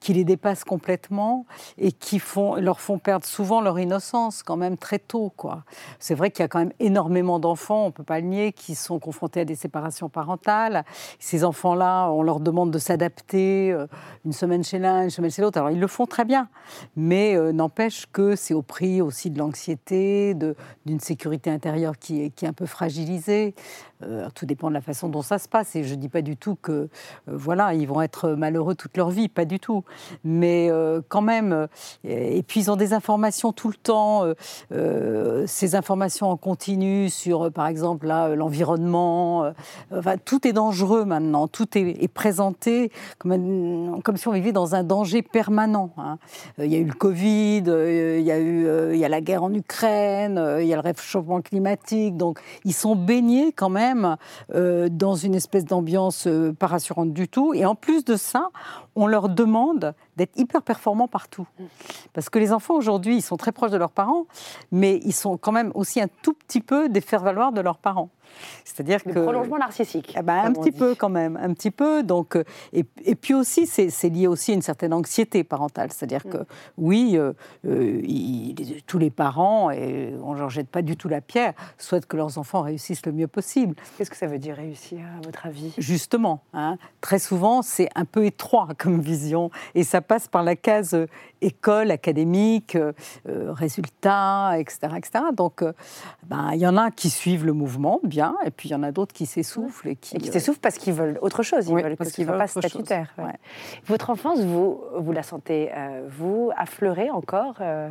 qui 0.03 0.13
les 0.13 0.25
dépassent 0.25 0.65
complètement 0.65 1.47
et 1.79 1.93
qui 1.93 2.19
font, 2.19 2.57
leur 2.57 2.81
font 2.81 2.99
perdre 2.99 3.25
souvent 3.25 3.61
leur 3.61 3.79
innocence 3.79 4.43
quand 4.43 4.57
même 4.57 4.77
très 4.77 4.99
tôt. 4.99 5.33
quoi. 5.37 5.63
C'est 6.01 6.17
vrai 6.17 6.33
qu'il 6.33 6.43
y 6.43 6.45
a 6.45 6.49
quand 6.49 6.59
même 6.59 6.73
énormément 6.81 7.39
d'enfants, 7.39 7.85
on 7.85 7.87
ne 7.87 7.91
peut 7.93 8.03
pas 8.03 8.19
le 8.19 8.27
nier, 8.27 8.53
qui 8.53 8.75
sont 8.75 8.99
confrontés 8.99 9.41
à 9.41 9.45
des 9.45 9.55
séparations 9.55 10.09
parentales. 10.09 10.85
Ces 11.21 11.45
enfants-là, 11.45 12.11
on 12.11 12.23
leur 12.25 12.41
demande 12.41 12.73
de 12.73 12.79
s'adapter 12.79 13.71
euh, 13.73 13.87
une 14.25 14.33
semaine 14.33 14.65
chez 14.65 14.81
l'un, 14.81 15.05
une 15.05 15.11
semaine 15.11 15.31
chez 15.31 15.41
l'autre. 15.41 15.59
Alors 15.59 15.71
ils 15.71 15.79
le 15.81 15.87
font 15.87 16.07
très 16.07 16.25
bien, 16.25 16.49
mais 16.97 17.37
euh, 17.37 17.53
n'empêche 17.53 18.07
que 18.13 18.35
c'est 18.35 18.55
au 18.55 18.63
prix 18.63 19.01
aussi 19.01 19.31
de 19.31 19.39
l'anxiété, 19.39 20.35
de- 20.35 20.57
d'une 20.85 20.99
sécurité 20.99 21.49
intérieure 21.49 21.97
qui 21.97 22.23
est, 22.23 22.31
qui 22.31 22.45
est 22.45 22.49
un 22.49 22.53
peu 22.53 22.67
fragilisée. 22.67 23.55
Euh, 24.03 24.29
tout 24.35 24.47
dépend 24.47 24.69
de 24.69 24.75
la 24.75 24.81
façon 24.81 25.09
dont 25.09 25.23
ça 25.23 25.39
se 25.39 25.49
passe. 25.49 25.77
Et 25.77 25.85
je 25.85 25.95
ne 25.95 26.01
dis 26.01 26.09
pas 26.09 26.23
du 26.23 26.37
tout 26.37 26.57
que, 26.61 26.89
voilà, 27.29 27.73
ils 27.75 27.87
vont 27.87 28.03
être 28.03 28.31
malheureux 28.31 28.75
toute 28.75 28.97
leur 28.97 29.11
vie, 29.11 29.29
pas 29.29 29.45
du 29.45 29.61
tout. 29.61 29.85
Mais 30.25 30.69
euh, 30.71 31.01
quand 31.09 31.23
même, 31.23 31.53
euh, 31.53 31.67
et 32.05 32.43
puis 32.43 32.61
ils 32.61 32.71
ont 32.71 32.77
des 32.77 32.93
informations 32.93 33.53
tout 33.53 33.69
le 33.69 33.75
temps, 33.75 34.25
euh, 34.73 35.45
ces 35.47 35.75
informations 35.75 36.31
en 36.31 36.37
continu 36.37 37.11
sur, 37.11 37.51
par 37.53 37.67
exemple, 37.67 38.07
là, 38.07 38.35
l'environnement. 38.35 39.53
enfin, 39.95 40.17
tout 40.25 40.47
est 40.47 40.53
dangereux 40.53 41.05
maintenant. 41.05 41.49
Tout 41.49 41.67
est, 41.77 42.09
présenté 42.09 42.91
comme, 43.19 44.17
si 44.17 44.29
on 44.29 44.33
vivait 44.33 44.53
dans 44.53 44.75
un 44.75 44.85
danger 44.85 45.23
permanent. 45.23 45.91
hein. 45.97 46.19
Il 46.59 46.67
y 46.67 46.77
a 46.77 46.79
eu 46.79 46.85
le 46.85 46.93
Covid, 46.93 47.65
il 47.67 48.23
y 48.23 48.31
a 48.31 48.39
eu 48.39 48.93
il 48.93 48.99
y 48.99 49.05
a 49.05 49.09
la 49.09 49.21
guerre 49.21 49.45
en 49.45 49.53
Ukraine, 49.53 50.41
il 50.61 50.67
y 50.67 50.73
a 50.73 50.77
le 50.77 50.83
réchauffement 50.83 51.41
climatique. 51.41 52.17
Donc, 52.17 52.39
ils 52.65 52.75
sont 52.75 52.97
baignés 52.97 53.53
quand 53.53 53.71
même 53.71 54.17
dans 54.55 55.15
une 55.15 55.35
espèce 55.35 55.65
d'ambiance 55.65 56.29
pas 56.59 56.67
rassurante 56.67 57.13
du 57.13 57.29
tout. 57.29 57.55
Et 57.55 57.65
en 57.65 57.75
plus 57.75 58.05
de 58.05 58.17
ça, 58.17 58.51
on 58.95 59.07
leur 59.07 59.29
demande 59.29 59.82
Holanda 59.83 59.95
d'être 60.16 60.38
hyper 60.38 60.62
performants 60.62 61.09
partout. 61.09 61.47
Parce 62.12 62.28
que 62.28 62.38
les 62.38 62.52
enfants 62.52 62.75
aujourd'hui, 62.75 63.16
ils 63.16 63.23
sont 63.23 63.37
très 63.37 63.52
proches 63.52 63.71
de 63.71 63.76
leurs 63.76 63.92
parents, 63.92 64.26
mais 64.71 65.00
ils 65.04 65.14
sont 65.14 65.37
quand 65.37 65.52
même 65.52 65.73
aussi 65.75 66.00
un 66.00 66.09
tout 66.23 66.35
petit 66.35 66.61
peu 66.61 66.88
des 66.88 67.00
faire-valoir 67.00 67.52
de 67.52 67.61
leurs 67.61 67.78
parents. 67.78 68.11
C'est-à-dire 68.64 69.00
Le 69.07 69.12
que 69.12 69.21
prolongement 69.21 69.59
narcissique. 69.59 70.14
eh 70.19 70.23
ben, 70.23 70.45
un 70.45 70.52
petit 70.52 70.71
dit. 70.71 70.78
peu 70.78 70.95
quand 70.95 71.09
même, 71.09 71.37
un 71.37 71.52
petit 71.52 71.71
peu. 71.71 72.02
Donc, 72.02 72.37
euh, 72.37 72.45
et, 72.73 72.85
et 73.04 73.14
puis 73.14 73.35
aussi, 73.35 73.66
c'est 73.66 74.09
lié 74.09 74.26
aussi 74.26 74.52
à 74.52 74.54
une 74.54 74.62
certaine 74.62 74.92
anxiété 74.92 75.45
parentale. 75.45 75.92
C'est-à-dire 75.92 76.25
que 76.25 76.38
oui, 76.78 77.16
euh, 77.16 77.33
euh, 77.66 78.00
tous 78.87 78.99
les 78.99 79.11
parents, 79.11 79.71
et 79.71 80.14
on 80.23 80.35
ne 80.35 80.38
leur 80.38 80.50
jette 80.50 80.69
pas 80.69 80.83
du 80.83 80.97
tout 80.97 81.09
la 81.09 81.21
pierre, 81.21 81.52
souhaitent 81.78 82.07
que 82.07 82.16
leurs 82.16 82.38
enfants 82.38 82.62
réussissent 82.62 83.04
le 83.07 83.12
mieux 83.12 83.28
possible. 83.28 83.75
Qu'est-ce 83.99 84.11
que 84.11 84.16
ça 84.16 84.26
veut 84.26 84.38
dire 84.38 84.57
réussir, 84.57 85.00
à 85.19 85.21
votre 85.25 85.47
avis? 85.47 85.75
Justement, 85.78 86.42
hein, 86.54 86.78
très 87.00 87.19
souvent, 87.19 87.62
c'est 87.62 87.88
un 87.95 88.04
peu 88.04 88.25
étroit 88.25 88.69
comme 88.78 89.00
vision, 89.00 89.50
et 89.75 89.85
ça 89.85 90.00
passe 90.03 90.29
par 90.29 90.43
la 90.43 90.57
case 90.57 90.95
euh, 90.95 91.07
école, 91.41 91.91
académique, 91.91 92.77
euh, 92.77 92.93
euh, 93.29 93.53
résultats, 93.53 94.59
etc., 94.59 94.79
etc. 94.97 95.25
Donc, 95.33 95.65
ben, 96.25 96.51
il 96.53 96.59
y 96.61 96.67
en 96.67 96.77
a 96.77 96.91
qui 96.91 97.11
suivent 97.11 97.47
le 97.47 97.53
mouvement 97.53 98.01
bien, 98.05 98.35
et 98.45 98.51
puis 98.51 98.69
il 98.69 98.73
y 98.73 98.75
en 98.75 98.83
a 98.83 98.93
d'autres 98.93 99.13
qui 99.15 99.27
s'essoufflent 99.27 99.89
et 99.89 99.97
qui, 99.97 100.17
Et 100.17 100.19
qui 100.19 100.29
s'essoufflent 100.31 100.61
parce 100.61 100.79
qu'ils 100.79 100.93
veulent 100.95 101.19
autre 101.23 101.43
chose, 101.43 101.69
ils 101.69 101.75
Oui, 101.75 101.83
veulent 101.83 101.97
parce 101.97 102.11
ce 102.11 102.15
qu'ils 102.17 102.27
veulent 102.27 102.39
pas 102.39 102.47
statutaire. 102.47 103.13
ouais. 103.19 103.25
ouais. 103.25 103.33
Votre 103.87 104.11
enfance, 104.11 104.41
vous, 104.41 104.81
vous 104.97 105.13
la 105.13 105.23
sentez, 105.23 105.71
euh, 105.75 106.07
vous, 106.11 106.51
affleurer 106.57 107.11
encore 107.11 107.57
euh, 107.61 107.91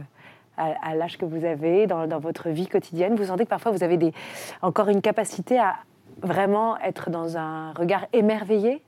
à, 0.57 0.73
à 0.83 0.95
l'âge 0.95 1.17
que 1.17 1.25
vous 1.25 1.43
avez, 1.45 1.87
dans, 1.87 2.07
dans 2.07 2.19
votre 2.19 2.49
vie 2.49 2.67
quotidienne? 2.67 3.15
Vous 3.15 3.25
sentez 3.25 3.43
que 3.45 3.49
parfois 3.49 3.71
vous 3.71 3.83
avez 3.83 3.97
des, 3.97 4.13
encore 4.61 4.89
une 4.89 5.01
capacité 5.01 5.59
à 5.59 5.75
vraiment 6.21 6.77
être 6.79 7.09
dans 7.09 7.37
un 7.37 7.73
regard 7.73 8.05
émerveillé? 8.13 8.81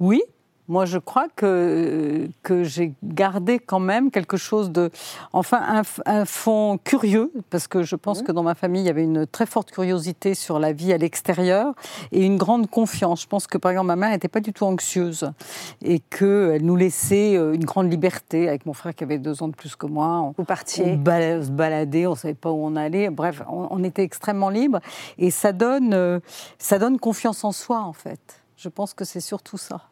Oui, 0.00 0.22
moi 0.68 0.84
je 0.84 0.98
crois 0.98 1.26
que, 1.34 2.28
que 2.42 2.62
j'ai 2.62 2.92
gardé 3.02 3.58
quand 3.58 3.80
même 3.80 4.10
quelque 4.10 4.36
chose 4.36 4.70
de. 4.70 4.90
Enfin, 5.32 5.60
un, 5.66 5.82
un 6.06 6.24
fond 6.24 6.78
curieux, 6.84 7.32
parce 7.50 7.66
que 7.66 7.82
je 7.82 7.96
pense 7.96 8.22
que 8.22 8.32
dans 8.32 8.42
ma 8.42 8.54
famille, 8.54 8.82
il 8.82 8.86
y 8.86 8.90
avait 8.90 9.04
une 9.04 9.26
très 9.26 9.46
forte 9.46 9.70
curiosité 9.70 10.34
sur 10.34 10.58
la 10.58 10.72
vie 10.72 10.92
à 10.92 10.98
l'extérieur 10.98 11.74
et 12.12 12.24
une 12.24 12.36
grande 12.36 12.68
confiance. 12.68 13.22
Je 13.22 13.26
pense 13.26 13.46
que 13.46 13.58
par 13.58 13.70
exemple, 13.72 13.88
ma 13.88 13.96
mère 13.96 14.10
n'était 14.10 14.28
pas 14.28 14.40
du 14.40 14.52
tout 14.52 14.64
anxieuse 14.64 15.30
et 15.82 16.00
qu'elle 16.00 16.62
nous 16.64 16.76
laissait 16.76 17.36
euh, 17.36 17.54
une 17.54 17.64
grande 17.64 17.90
liberté 17.90 18.48
avec 18.48 18.66
mon 18.66 18.72
frère 18.74 18.94
qui 18.94 19.04
avait 19.04 19.18
deux 19.18 19.42
ans 19.42 19.48
de 19.48 19.54
plus 19.54 19.74
que 19.76 19.86
moi. 19.86 20.06
On- 20.20 20.28
Vous 20.28 20.34
on 20.38 20.44
partiez 20.44 20.96
bala- 20.96 21.42
se 21.42 21.50
baladait, 21.50 22.06
on 22.06 22.14
savait 22.14 22.34
pas 22.34 22.50
où 22.50 22.64
on 22.64 22.76
allait. 22.76 23.10
Bref, 23.10 23.42
on, 23.50 23.68
on 23.70 23.82
était 23.84 24.02
extrêmement 24.02 24.50
libre 24.50 24.80
et 25.18 25.30
ça 25.30 25.52
donne, 25.52 25.94
euh, 25.94 26.20
ça 26.58 26.78
donne 26.78 26.98
confiance 26.98 27.42
en 27.44 27.52
soi 27.52 27.80
en 27.80 27.92
fait. 27.92 28.37
Je 28.60 28.68
pense 28.68 28.92
que 28.92 29.04
c'est 29.04 29.20
surtout 29.20 29.56
ça. 29.56 29.82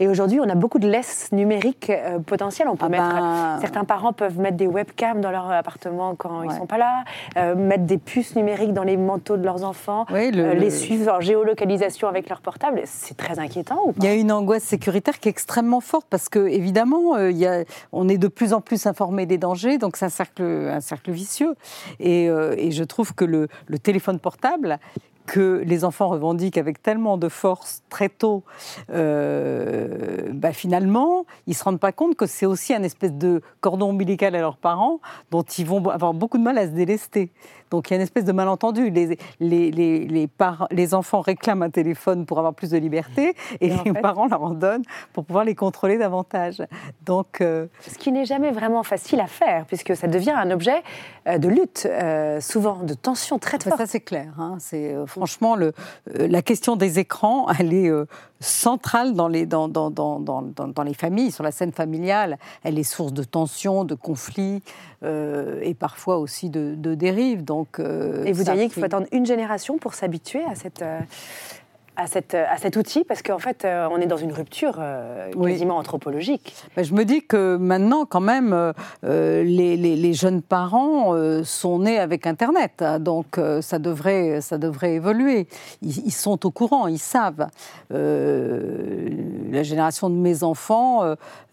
Et 0.00 0.08
aujourd'hui, 0.08 0.40
on 0.40 0.48
a 0.48 0.54
beaucoup 0.54 0.78
de 0.78 0.88
laisses 0.88 1.30
numériques 1.32 1.90
euh, 1.90 2.18
potentielles. 2.18 2.66
On 2.66 2.74
peut 2.76 2.86
Ah 2.86 2.88
mettre. 2.88 3.04
ben- 3.14 3.58
Certains 3.60 3.84
parents 3.84 4.14
peuvent 4.14 4.38
mettre 4.38 4.56
des 4.56 4.66
webcams 4.66 5.20
dans 5.20 5.30
leur 5.30 5.50
appartement 5.50 6.14
quand 6.14 6.42
ils 6.42 6.48
Ouais. 6.48 6.56
sont 6.56 6.64
pas 6.64 6.78
là, 6.78 7.04
euh, 7.36 7.54
mettre 7.54 7.84
des 7.84 7.98
puces 7.98 8.34
numériques 8.34 8.72
dans 8.72 8.84
les 8.84 8.96
manteaux 8.96 9.36
de 9.36 9.44
leurs 9.44 9.64
enfants, 9.64 10.06
Oui, 10.10 10.30
le- 10.30 10.44
euh, 10.44 10.54
les 10.54 10.66
le- 10.66 10.70
suivre 10.70 11.12
en 11.12 11.20
géolocalisation 11.20 12.08
avec 12.08 12.30
leur 12.30 12.40
portable. 12.40 12.80
C'est 12.86 13.18
très 13.18 13.38
inquiétant 13.38 13.80
ou 13.84 13.92
pas? 13.92 13.98
Il 13.98 14.04
y 14.04 14.08
a 14.08 14.14
une 14.14 14.32
angoisse 14.32 14.62
sécuritaire 14.62 15.18
qui 15.20 15.28
est 15.28 15.32
extrêmement 15.32 15.80
forte 15.82 16.06
parce 16.08 16.30
que 16.30 16.38
évidemment, 16.48 17.16
euh, 17.16 17.30
il 17.30 17.36
y 17.36 17.46
a, 17.46 17.64
on 17.92 18.08
est 18.08 18.18
de 18.18 18.28
plus 18.28 18.54
en 18.54 18.62
plus 18.62 18.86
informé 18.86 19.26
des 19.26 19.36
dangers, 19.36 19.76
donc 19.76 19.98
c'est 19.98 20.06
un 20.06 20.10
cercle, 20.10 20.42
un 20.42 20.80
cercle 20.80 21.10
vicieux. 21.10 21.54
Et, 22.00 22.30
euh, 22.30 22.54
et 22.56 22.70
je 22.70 22.82
trouve 22.84 23.14
que 23.14 23.26
le, 23.26 23.48
le 23.66 23.78
téléphone 23.78 24.20
portable 24.20 24.78
que 25.26 25.62
les 25.66 25.84
enfants 25.84 26.08
revendiquent 26.08 26.58
avec 26.58 26.82
tellement 26.82 27.18
de 27.18 27.28
force 27.28 27.82
très 27.90 28.08
tôt, 28.08 28.44
euh, 28.90 30.28
bah, 30.32 30.52
finalement, 30.52 31.26
ils 31.46 31.50
ne 31.50 31.54
se 31.54 31.64
rendent 31.64 31.80
pas 31.80 31.92
compte 31.92 32.16
que 32.16 32.26
c'est 32.26 32.46
aussi 32.46 32.72
un 32.72 32.82
espèce 32.82 33.12
de 33.12 33.42
cordon 33.60 33.90
ombilical 33.90 34.34
à 34.34 34.40
leurs 34.40 34.56
parents 34.56 35.00
dont 35.30 35.42
ils 35.42 35.66
vont 35.66 35.86
avoir 35.88 36.14
beaucoup 36.14 36.38
de 36.38 36.42
mal 36.42 36.56
à 36.58 36.66
se 36.66 36.72
délester. 36.72 37.30
Donc 37.70 37.90
il 37.90 37.92
y 37.92 37.94
a 37.94 37.96
une 37.96 38.02
espèce 38.02 38.24
de 38.24 38.32
malentendu. 38.32 38.90
Les, 38.90 39.18
les, 39.40 39.70
les, 39.70 40.28
les 40.70 40.94
enfants 40.94 41.20
réclament 41.20 41.62
un 41.62 41.70
téléphone 41.70 42.26
pour 42.26 42.38
avoir 42.38 42.54
plus 42.54 42.70
de 42.70 42.78
liberté 42.78 43.34
et, 43.60 43.72
les 43.84 43.92
parents 43.92 44.26
leur 44.26 44.42
en 44.42 44.50
donnent 44.50 44.84
pour 45.12 45.24
pouvoir 45.24 45.44
les 45.44 45.54
contrôler 45.54 45.98
davantage. 45.98 46.62
Donc, 47.04 47.40
euh, 47.40 47.66
Ce 47.80 47.98
qui 47.98 48.12
n'est 48.12 48.24
jamais 48.24 48.50
vraiment 48.50 48.82
facile 48.82 49.20
à 49.20 49.26
faire, 49.26 49.64
puisque 49.66 49.96
ça 49.96 50.06
devient 50.06 50.30
un 50.30 50.50
objet 50.50 50.82
euh, 51.26 51.38
de 51.38 51.48
lutte, 51.48 51.88
souvent 52.40 52.76
de 52.82 52.94
tension 52.94 53.38
très 53.38 53.58
forte. 53.58 53.78
Ça 53.78 53.86
c'est 53.86 54.00
clair. 54.00 54.32
Hein. 54.38 54.56
C'est 54.58 54.94
franchement 55.06 55.56
le, 55.56 55.72
la 56.14 56.42
question 56.42 56.76
des 56.76 56.98
écrans, 56.98 57.46
elle 57.58 57.72
est 57.72 57.90
centrale 58.40 59.14
dans 59.14 59.28
les, 59.28 59.46
dans, 59.46 59.68
dans, 59.68 59.90
dans, 59.90 60.20
dans, 60.20 60.82
les 60.82 60.94
familles, 60.94 61.30
sur 61.30 61.42
la 61.42 61.52
scène 61.52 61.72
familiale. 61.72 62.38
Elle 62.64 62.78
est 62.78 62.84
source 62.84 63.12
de 63.12 63.24
tensions, 63.24 63.84
de 63.84 63.94
conflits 63.94 64.62
euh, 65.02 65.60
et 65.62 65.74
parfois 65.74 66.18
aussi 66.18 66.50
de, 66.50 66.74
de 66.76 66.94
dérives. 66.94 67.44
Donc, 67.44 67.78
euh, 67.78 68.24
et 68.24 68.32
vous 68.32 68.44
diriez 68.44 68.64
qu'il 68.68 68.80
faut 68.80 68.84
attendre 68.84 69.06
une 69.12 69.26
génération 69.26 69.78
pour 69.78 69.94
s'habituer 69.94 70.44
à 70.44 70.54
cette, 70.54 70.82
euh, 70.82 71.00
à, 71.96 72.06
cette, 72.06 72.34
à 72.34 72.56
cet 72.58 72.76
outil 72.76 73.04
Parce 73.04 73.22
qu'en 73.22 73.38
fait, 73.38 73.64
euh, 73.64 73.88
on 73.90 73.98
est 73.98 74.06
dans 74.06 74.16
une 74.16 74.32
rupture 74.32 74.76
euh, 74.78 75.30
quasiment 75.32 75.76
anthropologique. 75.76 76.54
Ben, 76.76 76.84
je 76.84 76.94
me 76.94 77.04
dis 77.04 77.22
que 77.22 77.56
maintenant, 77.56 78.04
quand 78.06 78.20
même, 78.20 78.52
euh, 78.52 79.42
les, 79.42 79.76
les, 79.76 80.14
jeunes 80.14 80.42
parents 80.42 81.14
sont 81.44 81.80
nés 81.80 81.98
avec 81.98 82.26
Internet. 82.26 82.80
Hein, 82.80 83.00
donc, 83.00 83.40
ça, 83.60 83.78
devrait, 83.78 84.40
ça 84.40 84.56
devrait 84.56 84.94
évoluer. 84.94 85.46
Ils, 85.82 86.12
sont 86.12 86.46
au 86.46 86.50
courant, 86.50 86.86
ils 86.86 86.98
savent. 86.98 87.48
la 87.90 89.62
génération 89.62 90.08
de 90.08 90.14
mes 90.14 90.42
enfants, 90.42 91.02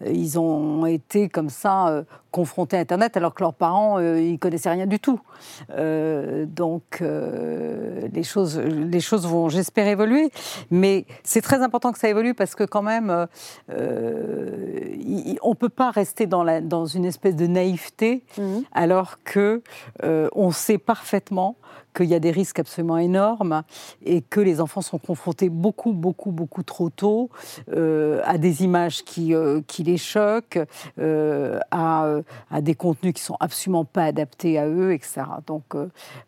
ils 0.06 0.38
ont 0.38 0.86
été 0.86 1.28
comme 1.28 1.50
ça 1.50 2.04
confrontés 2.38 2.76
à 2.76 2.80
Internet 2.80 3.16
alors 3.16 3.32
que 3.34 3.42
leurs 3.42 3.54
parents, 3.54 4.00
ils 4.00 4.38
connaissaient 4.38 4.70
rien 4.70 4.86
du 4.86 4.98
tout. 4.98 5.20
donc, 5.68 7.00
les, 7.00 8.22
choses, 8.22 8.58
les 8.58 9.00
choses 9.00 9.26
vont, 9.26 9.48
j'espère, 9.48 9.86
évoluer. 9.86 10.30
Mais 10.70 11.06
c'est 11.22 11.40
très 11.40 11.62
important 11.62 11.92
que 11.92 11.98
ça 11.98 12.08
évolue 12.08 12.34
parce 12.34 12.54
que 12.54 12.64
quand 12.64 12.82
même, 12.82 13.10
euh, 13.10 13.26
euh, 13.70 15.36
on 15.42 15.50
ne 15.50 15.54
peut 15.54 15.68
pas 15.68 15.90
rester 15.90 16.26
dans, 16.26 16.42
la, 16.42 16.60
dans, 16.60 16.86
une 16.86 17.04
espèce 17.04 17.36
de 17.36 17.46
naïveté 17.46 18.24
mhm. 18.38 18.64
alors 18.72 19.22
que 19.24 19.62
euh, 20.02 20.28
on 20.32 20.50
sait 20.50 20.78
parfaitement 20.78 21.56
qu'il 21.94 22.06
y 22.06 22.14
a 22.14 22.18
des 22.18 22.30
risques 22.30 22.58
absolument 22.58 22.98
énormes 22.98 23.62
et 24.04 24.22
que 24.22 24.40
les 24.40 24.60
enfants 24.60 24.80
sont 24.80 24.98
confrontés 24.98 25.48
beaucoup, 25.48 25.92
beaucoup, 25.92 26.30
beaucoup 26.30 26.62
trop 26.62 26.90
tôt 26.90 27.30
à 27.70 28.38
des 28.38 28.64
images 28.64 29.04
qui, 29.04 29.34
qui 29.66 29.82
les 29.82 29.96
choquent, 29.96 30.58
à, 30.98 32.16
à, 32.50 32.60
des 32.60 32.74
contenus 32.74 33.14
qui 33.14 33.22
sont 33.22 33.36
absolument 33.40 33.84
pas 33.84 34.04
adaptés 34.04 34.58
à 34.58 34.66
eux, 34.66 34.92
etc. 34.92 35.22
Donc, 35.46 35.64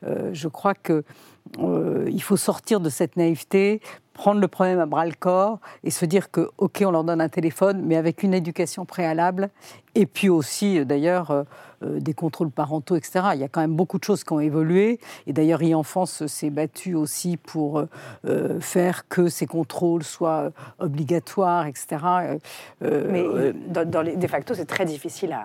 je 0.03 0.49
crois 0.49 0.75
que 0.75 1.05
il 1.59 2.23
faut 2.23 2.37
sortir 2.37 2.81
de 2.81 2.89
cette 2.89 3.17
naïveté 3.17 3.81
prendre 4.17 4.41
le 4.41 4.49
problème 4.49 4.81
à 4.81 4.87
bras 4.87 5.05
le 5.05 5.13
corps 5.13 5.61
et 5.85 5.91
se 5.91 6.07
dire 6.07 6.31
que, 6.31 6.49
OK, 6.59 6.83
on 6.85 6.91
leur 6.91 7.05
donne 7.05 7.21
un 7.21 7.29
téléphone, 7.29 7.83
mais 7.85 7.97
avec 7.97 8.23
une 8.23 8.35
éducation 8.35 8.87
préalable, 8.87 9.51
et 9.95 10.07
puis 10.07 10.29
aussi, 10.29 10.85
d'ailleurs, 10.85 11.31
euh, 11.31 11.43
euh, 11.43 11.45
des 11.83 12.15
contrôles 12.15 12.51
parentaux, 12.51 12.97
etc. 12.97 13.27
Il 13.35 13.41
y 13.41 13.45
a 13.45 13.49
quand 13.49 13.61
même 13.61 13.75
beaucoup 13.75 13.99
de 13.99 14.05
choses 14.05 14.25
qui 14.25 14.33
ont 14.33 14.41
évolué. 14.41 14.99
Et 15.27 15.33
d'ailleurs, 15.33 15.61
e-enfance 15.63 16.27
s'est 16.27 16.51
battu 16.51 16.95
aussi 16.95 17.37
pour 17.37 17.85
euh, 18.25 18.61
faire 18.61 19.09
que 19.09 19.29
ces 19.29 19.47
contrôles 19.47 20.03
soient 20.03 20.51
obligatoires, 20.79 21.67
etc. 21.67 21.99
Mais 22.81 23.25
dans, 23.69 24.03
les, 24.03 24.17
de 24.17 24.27
facto, 24.27 24.55
c'est 24.55 24.65
très 24.65 24.85
difficile 24.85 25.37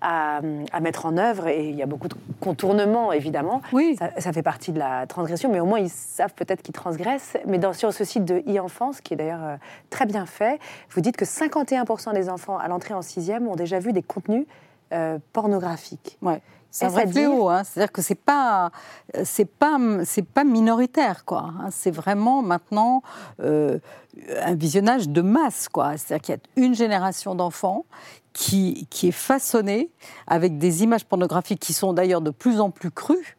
à, 0.00 0.40
à, 0.72 0.80
mettre 0.80 1.06
en 1.06 1.16
œuvre 1.16 1.48
et 1.48 1.68
il 1.68 1.76
y 1.76 1.82
a 1.82 1.86
beaucoup 1.86 2.08
de 2.08 2.14
contournements, 2.40 3.12
évidemment. 3.12 3.62
Oui. 3.72 3.96
Ça, 4.18 4.32
fait 4.32 4.42
partie 4.42 4.72
de 4.72 4.78
la 4.78 5.06
transgression, 5.06 5.50
mais 5.50 5.60
au 5.60 5.66
moins, 5.66 5.78
ils 5.78 5.90
savent 5.90 6.34
peut-être 6.34 6.62
qu'ils 6.62 6.74
transgressent. 6.74 7.36
Mais 7.46 7.58
dans, 7.58 7.72
sur 7.72 7.92
ce 7.92 8.04
site 8.04 8.24
de 8.24 8.42
e-enfance, 8.48 9.00
qui 9.00 9.14
est 9.14 9.16
d'ailleurs 9.16 9.58
très 9.90 10.06
bien 10.06 10.26
fait, 10.26 10.58
vous 10.90 11.00
dites 11.00 11.16
que 11.16 11.24
51% 11.24 12.14
des 12.14 12.28
enfants 12.28 12.58
à 12.58 12.68
l'entrée 12.68 12.94
en 12.94 13.02
sixième 13.02 13.48
ont 13.48 13.56
déjà 13.56 13.78
vu 13.78 13.92
des 13.92 14.02
contenus 14.02 14.46
euh, 14.92 15.18
pornographique. 15.32 16.18
Ouais. 16.22 16.42
C'est 16.70 16.86
un 16.86 16.88
vrai 16.88 17.06
fléau, 17.06 17.50
hein. 17.50 17.64
c'est-à-dire 17.64 17.92
que 17.92 18.00
c'est 18.00 18.14
pas, 18.14 18.70
c'est 19.24 19.44
pas, 19.44 19.76
c'est 20.06 20.26
pas 20.26 20.42
minoritaire, 20.42 21.26
quoi. 21.26 21.52
Hein. 21.60 21.68
C'est 21.70 21.90
vraiment 21.90 22.40
maintenant 22.40 23.02
euh, 23.40 23.78
un 24.40 24.54
visionnage 24.54 25.10
de 25.10 25.20
masse, 25.20 25.68
quoi. 25.68 25.98
C'est-à-dire 25.98 26.22
qu'il 26.22 26.34
y 26.34 26.38
a 26.38 26.66
une 26.66 26.74
génération 26.74 27.34
d'enfants 27.34 27.84
qui, 28.32 28.86
qui 28.88 29.08
est 29.08 29.12
façonnée 29.12 29.90
avec 30.26 30.56
des 30.56 30.82
images 30.82 31.04
pornographiques 31.04 31.60
qui 31.60 31.74
sont 31.74 31.92
d'ailleurs 31.92 32.22
de 32.22 32.30
plus 32.30 32.58
en 32.58 32.70
plus 32.70 32.90
crues. 32.90 33.36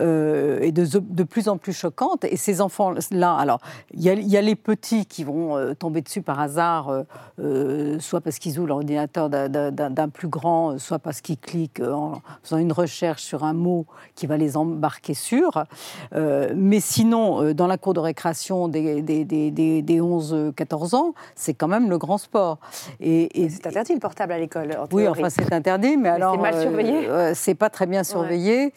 Euh, 0.00 0.60
et 0.60 0.72
de, 0.72 0.86
de, 0.98 1.22
plus 1.22 1.48
en 1.48 1.58
plus 1.58 1.72
choquantes. 1.72 2.24
Et 2.24 2.36
ces 2.36 2.60
enfants-là, 2.60 3.34
alors, 3.34 3.60
il 3.92 4.00
y, 4.00 4.06
y, 4.06 4.36
a 4.36 4.42
les 4.42 4.54
petits 4.54 5.06
qui 5.06 5.24
vont 5.24 5.56
euh, 5.56 5.74
tomber 5.74 6.00
dessus 6.00 6.22
par 6.22 6.40
hasard, 6.40 7.04
euh, 7.38 7.98
soit 8.00 8.20
parce 8.20 8.38
qu'ils 8.38 8.58
ouvrent 8.58 8.68
l'ordinateur 8.68 9.30
d'un 9.30 10.08
plus 10.08 10.28
grand, 10.28 10.78
soit 10.78 10.98
parce 10.98 11.20
qu'ils 11.20 11.38
cliquent 11.38 11.80
en 11.80 12.22
faisant 12.42 12.58
une 12.58 12.72
recherche 12.72 13.22
sur 13.22 13.44
un 13.44 13.52
mot 13.52 13.86
qui 14.14 14.26
va 14.26 14.36
les 14.36 14.56
embarquer 14.56 15.14
sur. 15.14 15.64
mais 16.12 16.80
sinon, 16.80 17.52
dans 17.52 17.66
la 17.66 17.78
cour 17.78 17.94
de 17.94 18.00
récréation 18.00 18.68
des, 18.68 19.02
des, 19.02 19.24
des, 19.24 19.50
des 19.50 20.00
11-14 20.00 20.96
ans, 20.96 21.14
c'est 21.34 21.54
quand 21.54 21.68
même 21.68 21.90
le 21.90 21.98
grand 21.98 22.18
sport. 22.18 22.58
Et, 23.00 23.28
c'est 23.48 23.66
interdit 23.66 23.94
le 23.94 24.00
portable 24.00 24.32
à 24.32 24.38
l'école. 24.38 24.76
Oui, 24.92 25.06
enfin 25.08 25.28
c'est 25.30 25.52
interdit, 25.52 25.96
mais, 25.96 26.08
alors 26.08 26.34
c'est 26.34 26.40
mal 26.40 26.60
surveillé. 26.60 27.08
c'est 27.34 27.54
pas 27.54 27.70
très 27.70 27.86
bien 27.86 28.04
surveillé 28.04 28.72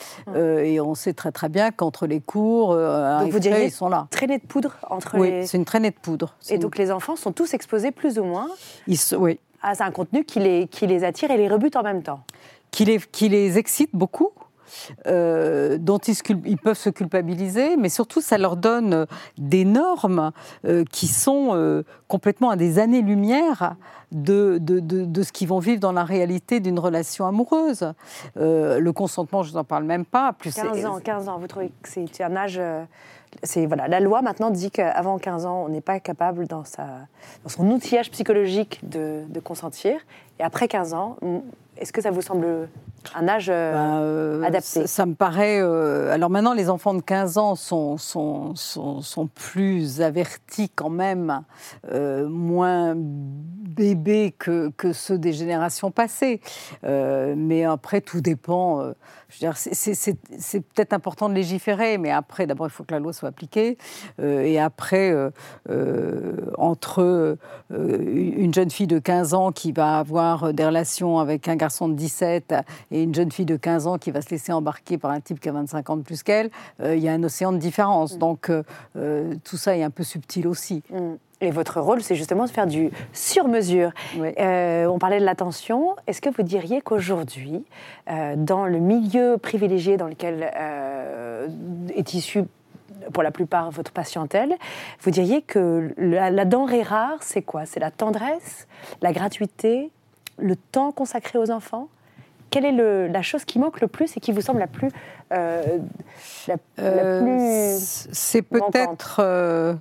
et 0.67 0.81
on 0.81 0.95
sait 0.95 1.13
très 1.13 1.31
très 1.31 1.49
bien 1.49 1.71
qu'entre 1.71 2.07
les 2.07 2.19
cours, 2.19 2.71
euh, 2.71 3.21
donc 3.21 3.31
vous 3.31 3.39
diriez 3.39 3.65
ils 3.65 3.71
sont 3.71 3.89
là. 3.89 4.07
Traînée 4.11 4.37
de 4.37 4.45
poudre 4.45 4.75
entre 4.89 5.17
oui, 5.17 5.29
les. 5.29 5.45
c'est 5.45 5.57
une 5.57 5.65
traînée 5.65 5.91
de 5.91 5.95
poudre. 5.95 6.35
Et 6.49 6.57
donc 6.57 6.77
les 6.77 6.91
enfants 6.91 7.15
sont 7.15 7.31
tous 7.31 7.53
exposés 7.53 7.91
plus 7.91 8.19
ou 8.19 8.23
moins. 8.23 8.47
Ils, 8.87 8.99
oui. 9.17 9.39
À 9.61 9.73
un 9.83 9.91
contenu 9.91 10.23
qui 10.23 10.39
les, 10.39 10.67
qui 10.67 10.85
les 10.87 11.03
attire 11.03 11.31
et 11.31 11.37
les 11.37 11.47
rebute 11.47 11.75
en 11.75 11.83
même 11.83 12.03
temps. 12.03 12.21
Qui 12.71 12.85
les, 12.85 12.99
qui 12.99 13.29
les 13.29 13.57
excite 13.57 13.89
beaucoup. 13.93 14.31
Euh, 15.07 15.77
dont 15.77 15.97
ils, 15.97 16.15
ils, 16.45 16.57
peuvent 16.57 16.77
se 16.77 16.89
culpabiliser, 16.89 17.77
mais 17.77 17.89
surtout 17.89 18.21
ça 18.21 18.37
leur 18.37 18.57
donne 18.57 19.05
des 19.37 19.65
normes 19.65 20.31
euh, 20.65 20.83
qui 20.91 21.07
sont 21.07 21.83
complètement 22.07 22.49
à 22.49 22.55
des 22.55 22.79
années-lumière 22.79 23.75
de, 24.11 24.57
de, 24.61 24.79
de, 24.79 25.23
ce 25.23 25.31
qu'ils 25.31 25.47
vont 25.47 25.59
vivre 25.59 25.79
dans 25.79 25.91
la 25.91 26.03
réalité 26.03 26.59
d'une 26.59 26.79
relation 26.79 27.27
amoureuse. 27.27 27.93
Euh, 28.37 28.79
le 28.79 28.93
consentement, 28.93 29.43
je 29.43 29.53
n'en 29.53 29.63
parle 29.63 29.83
même 29.83 30.05
pas. 30.05 30.33
Plus 30.33 30.53
15 30.53 30.85
ans, 30.85 30.99
15 30.99 31.29
ans, 31.29 31.39
vous 31.39 31.47
trouvez 31.47 31.71
que 31.81 31.89
c'est 31.89 32.23
un 32.23 32.35
âge... 32.35 32.57
Euh, 32.59 32.83
c'est 33.43 33.65
voilà, 33.65 33.89
la 33.89 33.99
loi 33.99 34.21
maintenant 34.21 34.49
dit 34.49 34.71
qu'avant 34.71 35.17
15 35.17 35.45
ans, 35.45 35.65
on 35.65 35.69
n'est 35.69 35.81
pas 35.81 35.99
capable 35.99 36.47
dans, 36.47 36.63
sa, 36.63 36.85
dans 37.43 37.49
son 37.49 37.69
outillage 37.69 38.09
psychologique 38.09 38.79
de, 38.83 39.23
de 39.27 39.39
consentir. 39.41 39.99
Et 40.39 40.43
après 40.43 40.69
15 40.69 40.93
ans, 40.93 41.17
est-ce 41.79 41.93
que 41.93 42.01
ça 42.01 42.11
vous 42.11 42.21
semble 42.21 42.67
un 43.15 43.27
âge 43.27 43.47
euh, 43.49 43.73
ben, 43.73 43.99
euh, 44.01 44.43
adapté 44.43 44.87
ça, 44.87 45.05
me 45.05 45.13
paraît. 45.13 45.61
Euh, 45.61 46.11
alors 46.11 46.29
maintenant, 46.29 46.53
les 46.53 46.69
enfants 46.69 46.93
de 46.93 47.01
15 47.01 47.37
ans 47.37 47.55
sont, 47.55 47.97
sont, 47.97 48.55
sont, 48.55 49.27
plus 49.27 50.01
avertis 50.01 50.69
quand 50.69 50.89
même, 50.89 51.41
moins 51.93 52.93
bébés 52.95 54.33
que, 54.37 54.69
que, 54.77 54.93
ceux 54.93 55.17
des 55.17 55.33
générations 55.33 55.91
passées. 55.91 56.41
mais 56.83 57.63
après, 57.63 58.01
tout 58.01 58.21
dépend. 58.21 58.93
C'est 59.29 60.61
peut-être 60.61 60.93
important 60.93 61.29
de 61.29 61.33
légiférer, 61.33 61.97
mais 61.97 62.11
après, 62.11 62.47
d'abord, 62.47 62.67
il 62.67 62.71
faut 62.71 62.83
que 62.83 62.93
la 62.93 62.99
loi 62.99 63.13
soit 63.13 63.29
appliquée. 63.29 63.77
et 64.21 64.59
après, 64.59 65.13
entre 66.57 67.37
une 67.69 68.53
jeune 68.53 68.69
fille 68.69 68.87
de 68.87 68.99
15 68.99 69.33
ans 69.33 69.51
qui 69.51 69.71
va 69.71 69.99
avoir 69.99 70.53
des 70.53 70.65
relations 70.65 71.19
avec 71.19 71.47
un 71.47 71.55
garçon 71.55 71.89
de 71.89 71.93
17 71.93 72.55
et 72.91 73.03
une 73.03 73.13
jeune 73.13 73.31
fille 73.31 73.45
de 73.45 73.55
15 73.55 73.87
ans 73.87 73.97
qui 73.97 74.11
va 74.11 74.21
se 74.21 74.29
laisser 74.29 74.51
embarquer 74.51 74.97
par 74.97 75.11
un 75.11 75.19
type 75.19 75.39
qui 75.39 75.49
a 75.49 75.51
25 75.51 75.89
ans 75.89 75.97
de 75.97 76.01
plus 76.01 76.23
qu'elle, 76.23 76.49
euh, 76.81 76.95
il 76.95 77.03
y 77.03 77.09
a 77.09 77.13
un 77.13 77.23
océan 77.23 77.51
de 77.51 77.57
différence. 77.57 78.15
Mm. 78.15 78.19
Donc 78.19 78.49
euh, 78.49 78.63
euh, 78.95 79.35
tout 79.43 79.57
ça 79.57 79.77
est 79.77 79.83
un 79.83 79.89
peu 79.89 80.03
subtil 80.03 80.47
aussi. 80.47 80.83
Mm. 80.89 81.15
Et 81.39 81.51
votre 81.51 81.79
rôle, 81.81 82.01
c'est 82.01 82.15
justement 82.15 82.45
de 82.45 82.49
faire 82.49 82.65
du 82.67 82.89
sur-mesure. 83.13 83.91
on 84.17 84.97
parlait 84.99 85.19
de 85.19 85.25
l'attention. 85.25 85.95
Est-ce 86.07 86.19
que 86.21 86.29
vous 86.29 86.41
diriez 86.43 86.81
qu'aujourd'hui, 86.81 87.63
dans 88.35 88.65
le 88.65 88.79
milieu 88.79 89.37
privilégié 89.37 89.97
dans 89.97 90.07
lequel 90.07 90.51
est 91.95 92.13
issue 92.13 92.43
pour 93.13 93.21
la 93.23 93.31
plupart 93.31 93.69
votre 93.71 93.91
patientèle, 93.91 94.55
vous 95.01 95.11
diriez 95.11 95.41
que 95.43 95.93
la, 95.97 96.31
la 96.31 96.45
denrée 96.45 96.81
rare, 96.81 97.17
c'est 97.21 97.43
quoi? 97.43 97.65
C'est 97.65 97.79
la 97.79 97.91
tendresse, 97.91 98.67
la 99.01 99.13
gratuité, 99.13 99.91
le 100.39 100.55
temps 100.55 100.91
consacré 100.91 101.37
aux 101.37 101.51
enfants? 101.51 101.87
Quelle 102.49 102.65
est 102.65 102.71
le- 102.71 103.07
la 103.07 103.21
chose 103.21 103.45
qui 103.45 103.59
manque 103.59 103.79
le 103.81 103.87
plus 103.87 104.15
et 104.17 104.19
qui 104.19 104.31
vous 104.31 104.41
semble 104.41 104.59
la 104.59 104.67
plus, 104.67 104.89
euh, 105.33 105.77
la, 106.47 106.55
la 106.77 106.83
Euh, 106.83 107.21
plus 107.21 108.07
c'est 108.11 108.41
peut-être 108.41 109.17
euh, 109.19 109.73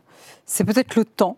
c'est 0.44 0.64
peut-être 0.64 0.96
le 0.96 1.04
temps. 1.04 1.36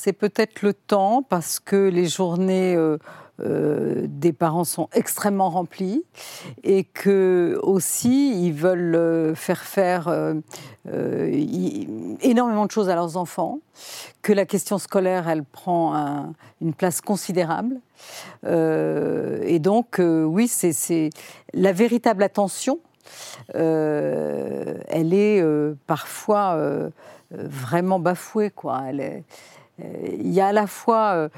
C'est 0.00 0.12
peut-être 0.12 0.62
le 0.62 0.74
temps 0.74 1.24
parce 1.28 1.58
que 1.58 1.88
les 1.88 2.06
journées 2.06 2.76
euh, 2.76 2.98
euh, 3.40 4.06
des 4.06 4.32
parents 4.32 4.62
sont 4.62 4.88
extrêmement 4.92 5.50
remplies 5.50 6.04
et 6.62 6.84
que 6.84 7.58
aussi 7.64 8.46
ils 8.46 8.52
veulent 8.52 8.94
euh, 8.94 9.34
faire 9.34 9.58
faire 9.62 10.06
énormément 12.22 12.66
de 12.66 12.70
choses 12.70 12.88
à 12.88 12.94
leurs 12.94 13.16
enfants, 13.16 13.58
que 14.22 14.32
la 14.32 14.46
question 14.46 14.78
scolaire 14.78 15.28
elle 15.28 15.42
prend 15.42 15.96
un- 15.96 16.32
une 16.60 16.74
place 16.74 17.00
considérable 17.00 17.80
et 18.46 19.58
donc 19.58 20.00
oui 20.00 20.46
c'est 20.46 21.10
la 21.54 21.72
véritable 21.72 22.22
attention 22.22 22.78
elle 23.52 25.12
est 25.12 25.44
parfois 25.88 26.56
vraiment 27.32 27.98
bafouée. 27.98 28.50
Quoi. 28.50 28.84
Il 29.78 30.32
y 30.32 30.40
a 30.40 30.48
à 30.48 30.52
la 30.52 30.66
fois. 30.66 31.12
euh, 31.14 31.28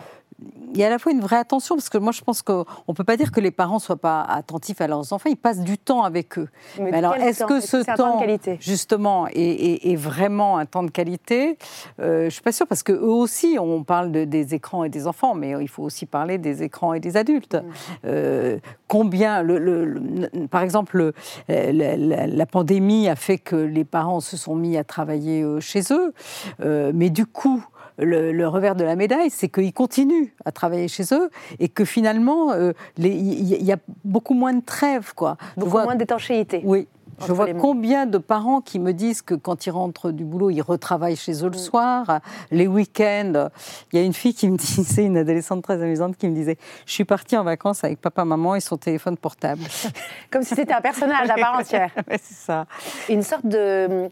il 0.72 0.78
y 0.80 0.84
a 0.84 0.86
à 0.86 0.90
la 0.90 0.98
fois 0.98 1.12
une 1.12 1.20
vraie 1.20 1.36
attention, 1.36 1.74
parce 1.74 1.90
que 1.90 1.98
moi 1.98 2.12
je 2.12 2.22
pense 2.22 2.40
qu'on 2.40 2.64
ne 2.88 2.94
peut 2.94 3.04
pas 3.04 3.18
dire 3.18 3.30
que 3.30 3.40
les 3.40 3.50
parents 3.50 3.74
ne 3.74 3.80
soient 3.80 3.96
pas 4.00 4.22
attentifs 4.22 4.80
à 4.80 4.86
leurs 4.86 5.12
enfants, 5.12 5.28
ils 5.28 5.36
passent 5.36 5.60
du 5.60 5.76
temps 5.76 6.02
avec 6.02 6.38
eux. 6.38 6.48
Mais 6.78 6.92
Mais 6.92 6.96
alors 6.96 7.14
est-ce 7.16 7.44
que 7.44 7.60
ce 7.60 7.76
un 7.78 7.84
temps 7.84 7.92
de 7.92 7.96
temps, 7.98 8.18
qualité? 8.20 8.56
justement, 8.58 9.26
est, 9.26 9.34
est- 9.34 9.92
est 9.92 9.96
vraiment 9.96 10.56
un 10.56 10.64
temps 10.64 10.82
de 10.82 10.90
qualité? 10.90 11.58
Euh, 12.00 12.20
Je 12.20 12.24
ne 12.26 12.30
suis 12.30 12.40
pas 12.40 12.52
sûre, 12.52 12.66
parce 12.66 12.82
qu'eux 12.82 12.98
aussi, 13.02 13.58
on 13.60 13.84
parle 13.84 14.12
de- 14.12 14.24
des 14.24 14.54
écrans 14.54 14.84
et 14.84 14.88
des 14.88 15.06
enfants, 15.06 15.34
mais 15.34 15.52
il 15.60 15.68
faut 15.68 15.82
aussi 15.82 16.06
parler 16.06 16.38
des 16.38 16.62
écrans 16.62 16.94
et 16.94 17.00
des 17.00 17.18
adultes. 17.18 17.56
Mm. 17.56 17.66
Euh, 18.06 18.58
combien, 18.88 19.42
le, 19.42 19.58
le- 19.58 19.84
le- 19.84 20.46
par 20.48 20.62
exemple, 20.62 20.96
le- 20.96 21.12
la, 21.48 21.96
la- 21.98 22.26
la 22.26 22.46
pandémie 22.46 23.08
a 23.08 23.16
fait 23.16 23.36
que 23.36 23.56
les 23.56 23.84
parents 23.84 24.20
se 24.20 24.38
sont 24.38 24.54
mis 24.54 24.78
à 24.78 24.84
travailler 24.84 25.42
euh, 25.42 25.60
chez 25.60 25.82
eux, 25.90 26.14
Euh, 26.60 26.92
mais 26.94 27.10
du 27.10 27.26
coup, 27.26 27.62
le, 28.00 28.32
le 28.32 28.48
revers 28.48 28.74
de 28.74 28.84
la 28.84 28.96
médaille, 28.96 29.30
c'est 29.30 29.48
qu'ils 29.48 29.72
continuent 29.72 30.28
à 30.44 30.52
travailler 30.52 30.88
chez 30.88 31.04
eux 31.12 31.30
et 31.58 31.68
que 31.68 31.84
finalement, 31.84 32.52
euh, 32.52 32.72
il 32.98 33.62
y, 33.64 33.72
a 33.72 33.76
beaucoup 34.04 34.34
moins 34.34 34.54
de 34.54 34.64
trêves. 34.64 35.12
Quoi. 35.14 35.36
Beaucoup 35.56 35.70
vois- 35.70 35.84
moins 35.84 35.94
d'étanchéité. 35.96 36.62
oui. 36.64 36.88
Je 37.26 37.34
vois 37.34 37.52
combien 37.52 38.06
de 38.06 38.16
parents 38.16 38.62
qui 38.62 38.78
me 38.78 38.92
disent 38.94 39.20
que 39.20 39.34
quand 39.34 39.66
ils 39.66 39.70
rentrent 39.70 40.10
du 40.10 40.24
boulot, 40.24 40.48
ils 40.48 40.62
retravaillent 40.62 41.16
chez 41.16 41.44
eux 41.44 41.50
le 41.50 41.56
Mm. 41.58 41.60
soir, 41.60 42.20
les 42.50 42.66
week-ends. 42.66 43.50
Il 43.92 43.98
y 43.98 44.02
a 44.02 44.06
une 44.06 44.14
fille 44.14 44.32
qui 44.32 44.48
me 44.48 44.56
disait, 44.56 45.04
une 45.04 45.18
adolescente 45.18 45.62
très 45.62 45.82
amusante, 45.82 46.16
qui 46.16 46.26
me 46.28 46.34
disait 46.34 46.56
Je 46.86 46.92
suis 46.94 47.04
partie 47.04 47.36
en 47.36 47.44
vacances 47.44 47.84
avec 47.84 48.00
papa, 48.00 48.24
maman 48.24 48.54
et 48.54 48.60
son 48.60 48.78
téléphone 48.78 49.18
portable. 49.18 49.60
Comme 50.30 50.44
si 50.44 50.54
c'était 50.54 50.72
un 50.72 50.80
personnage 50.80 51.28
à 51.28 51.34
part 51.34 51.58
entière. 51.60 51.90
C'est 52.08 52.22
ça. 52.46 52.64
Une 53.10 53.22
sorte 53.22 53.44
de, 53.44 54.08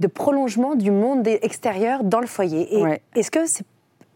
de 0.00 0.06
prolongement 0.06 0.74
du 0.74 0.90
monde 0.90 1.26
extérieur 1.26 2.04
dans 2.04 2.20
le 2.20 2.26
foyer. 2.26 2.76
Et 2.78 2.82
Ouais. 2.82 3.00
est-ce 3.14 3.30
que 3.30 3.46
c'est 3.46 3.64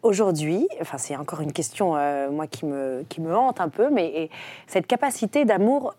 aujourd'hui, 0.02 0.68
enfin 0.80 0.98
c'est 0.98 1.16
encore 1.16 1.40
une 1.40 1.52
question 1.52 1.96
euh, 1.96 2.30
moi 2.30 2.46
qui 2.46 2.66
me, 2.66 3.04
qui 3.08 3.20
me 3.20 3.34
hante 3.36 3.60
un 3.60 3.68
peu, 3.68 3.90
mais 3.90 4.06
et 4.06 4.30
cette 4.66 4.86
capacité 4.86 5.44
d'amour 5.44 5.94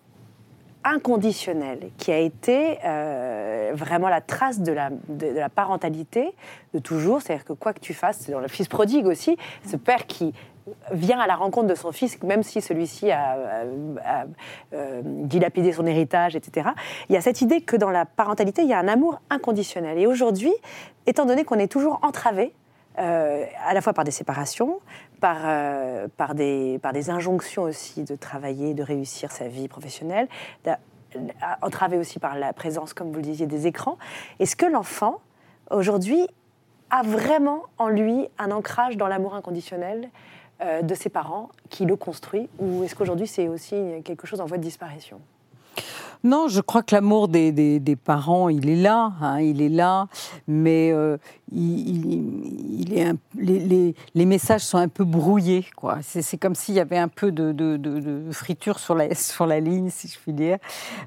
inconditionnel 0.84 1.90
qui 1.98 2.12
a 2.12 2.18
été 2.18 2.80
euh, 2.86 3.72
vraiment 3.76 4.08
la 4.08 4.22
trace 4.22 4.62
de 4.62 4.72
la, 4.72 4.90
de, 4.90 5.34
de 5.34 5.38
la 5.40 5.50
parentalité 5.50 6.32
de 6.74 6.80
toujours, 6.80 7.22
c'est-à-dire 7.22 7.46
que 7.46 7.54
quoi 7.54 7.74
que 7.74 7.82
tu 7.82 7.94
fasses, 7.94 8.20
c'est 8.22 8.32
dans 8.32 8.40
le 8.40 8.48
fils 8.48 8.68
prodigue 8.70 9.06
aussi, 9.06 9.38
ce 9.70 9.76
père 9.76 10.08
qui 10.08 10.34
vient 10.92 11.20
à 11.20 11.28
la 11.28 11.36
rencontre 11.36 11.68
de 11.68 11.76
son 11.76 11.92
fils, 11.92 12.22
même 12.24 12.44
si 12.44 12.62
celui-ci 12.62 13.12
a, 13.12 13.38
euh, 14.74 15.02
dilapidé 15.04 15.72
son 15.72 15.86
héritage, 15.86 16.36
etc. 16.36 16.70
Il 17.10 17.14
y 17.14 17.18
a 17.18 17.22
cette 17.22 17.42
idée 17.42 17.62
que 17.62 17.76
dans 17.76 17.90
la 17.90 18.06
parentalité, 18.06 18.62
il 18.62 18.70
y 18.70 18.74
a 18.74 18.80
un 18.80 18.88
amour 18.88 19.22
inconditionnel. 19.30 19.98
Et 19.98 20.08
aujourd'hui, 20.08 20.54
étant 21.06 21.26
donné 21.26 21.44
qu'on 21.44 21.60
est 21.60 21.72
toujours 21.72 22.00
entravé, 22.04 22.54
euh, 23.00 23.46
à 23.66 23.74
la 23.74 23.82
fois 23.82 23.94
par 23.94 24.04
des 24.04 24.12
séparations, 24.12 24.80
par, 25.22 25.38
euh, 25.46 26.08
par, 26.18 26.36
des, 26.36 26.80
par 26.82 26.94
des 26.94 27.10
injonctions 27.10 27.64
aussi 27.64 28.04
de 28.04 28.16
travailler, 28.16 28.74
de 28.74 28.84
réussir 28.84 29.32
sa 29.32 29.48
vie 29.48 29.68
professionnelle, 29.68 30.28
entravé 31.62 31.98
aussi 31.98 32.20
par 32.20 32.36
la 32.36 32.54
présence, 32.54 32.94
comme 32.94 33.10
vous 33.10 33.18
le 33.18 33.22
disiez, 33.22 33.48
des 33.48 33.68
écrans. 33.68 33.98
Est-ce 34.40 34.56
que 34.56 34.66
l'enfant, 34.66 35.20
aujourd'hui, 35.72 36.28
a 36.90 37.04
vraiment 37.04 37.64
en 37.78 37.88
lui 37.88 38.28
un 38.38 38.52
ancrage 38.52 38.98
dans 38.98 39.08
l'amour 39.08 39.36
inconditionnel? 39.36 40.10
De 40.60 40.94
ses 40.96 41.10
parents 41.10 41.50
qui 41.70 41.86
le 41.86 41.96
construit 41.96 42.50
Ou 42.60 42.84
est-ce 42.84 42.96
qu'aujourd'hui, 42.96 43.28
c'est 43.28 43.48
aussi 43.48 43.76
quelque 44.04 44.28
chose 44.28 44.42
en 44.42 44.46
voie 44.46 44.58
de 44.58 44.64
disparition? 44.64 45.20
Non, 46.24 46.50
je 46.50 46.60
crois 46.60 46.84
que 46.84 46.94
l'amour 46.94 47.30
des 47.30 47.98
parents, 48.04 48.50
il 48.50 48.70
est 48.70 48.76
là, 48.76 49.14
hein, 49.22 49.40
il 49.40 49.62
est 49.62 49.70
là, 49.70 50.08
mais 50.48 50.92
euh, 50.92 51.18
il, 51.52 52.90
les, 53.38 54.26
messages 54.26 54.62
sont 54.62 54.78
un 54.78 54.88
peu 54.88 55.04
brouillés, 55.04 55.66
quoi. 55.76 56.00
C'est 56.02 56.38
comme 56.38 56.56
s'il 56.56 56.76
y 56.76 56.80
avait 56.80 56.98
un 56.98 57.08
peu 57.08 57.32
de, 57.32 58.24
friture 58.32 58.80
sur 58.80 58.96
la, 58.96 59.14
sur 59.16 59.46
la 59.46 59.60
ligne, 59.60 59.90
si 59.90 60.08
je 60.08 60.20
puis 60.20 60.34
dire, 60.34 60.58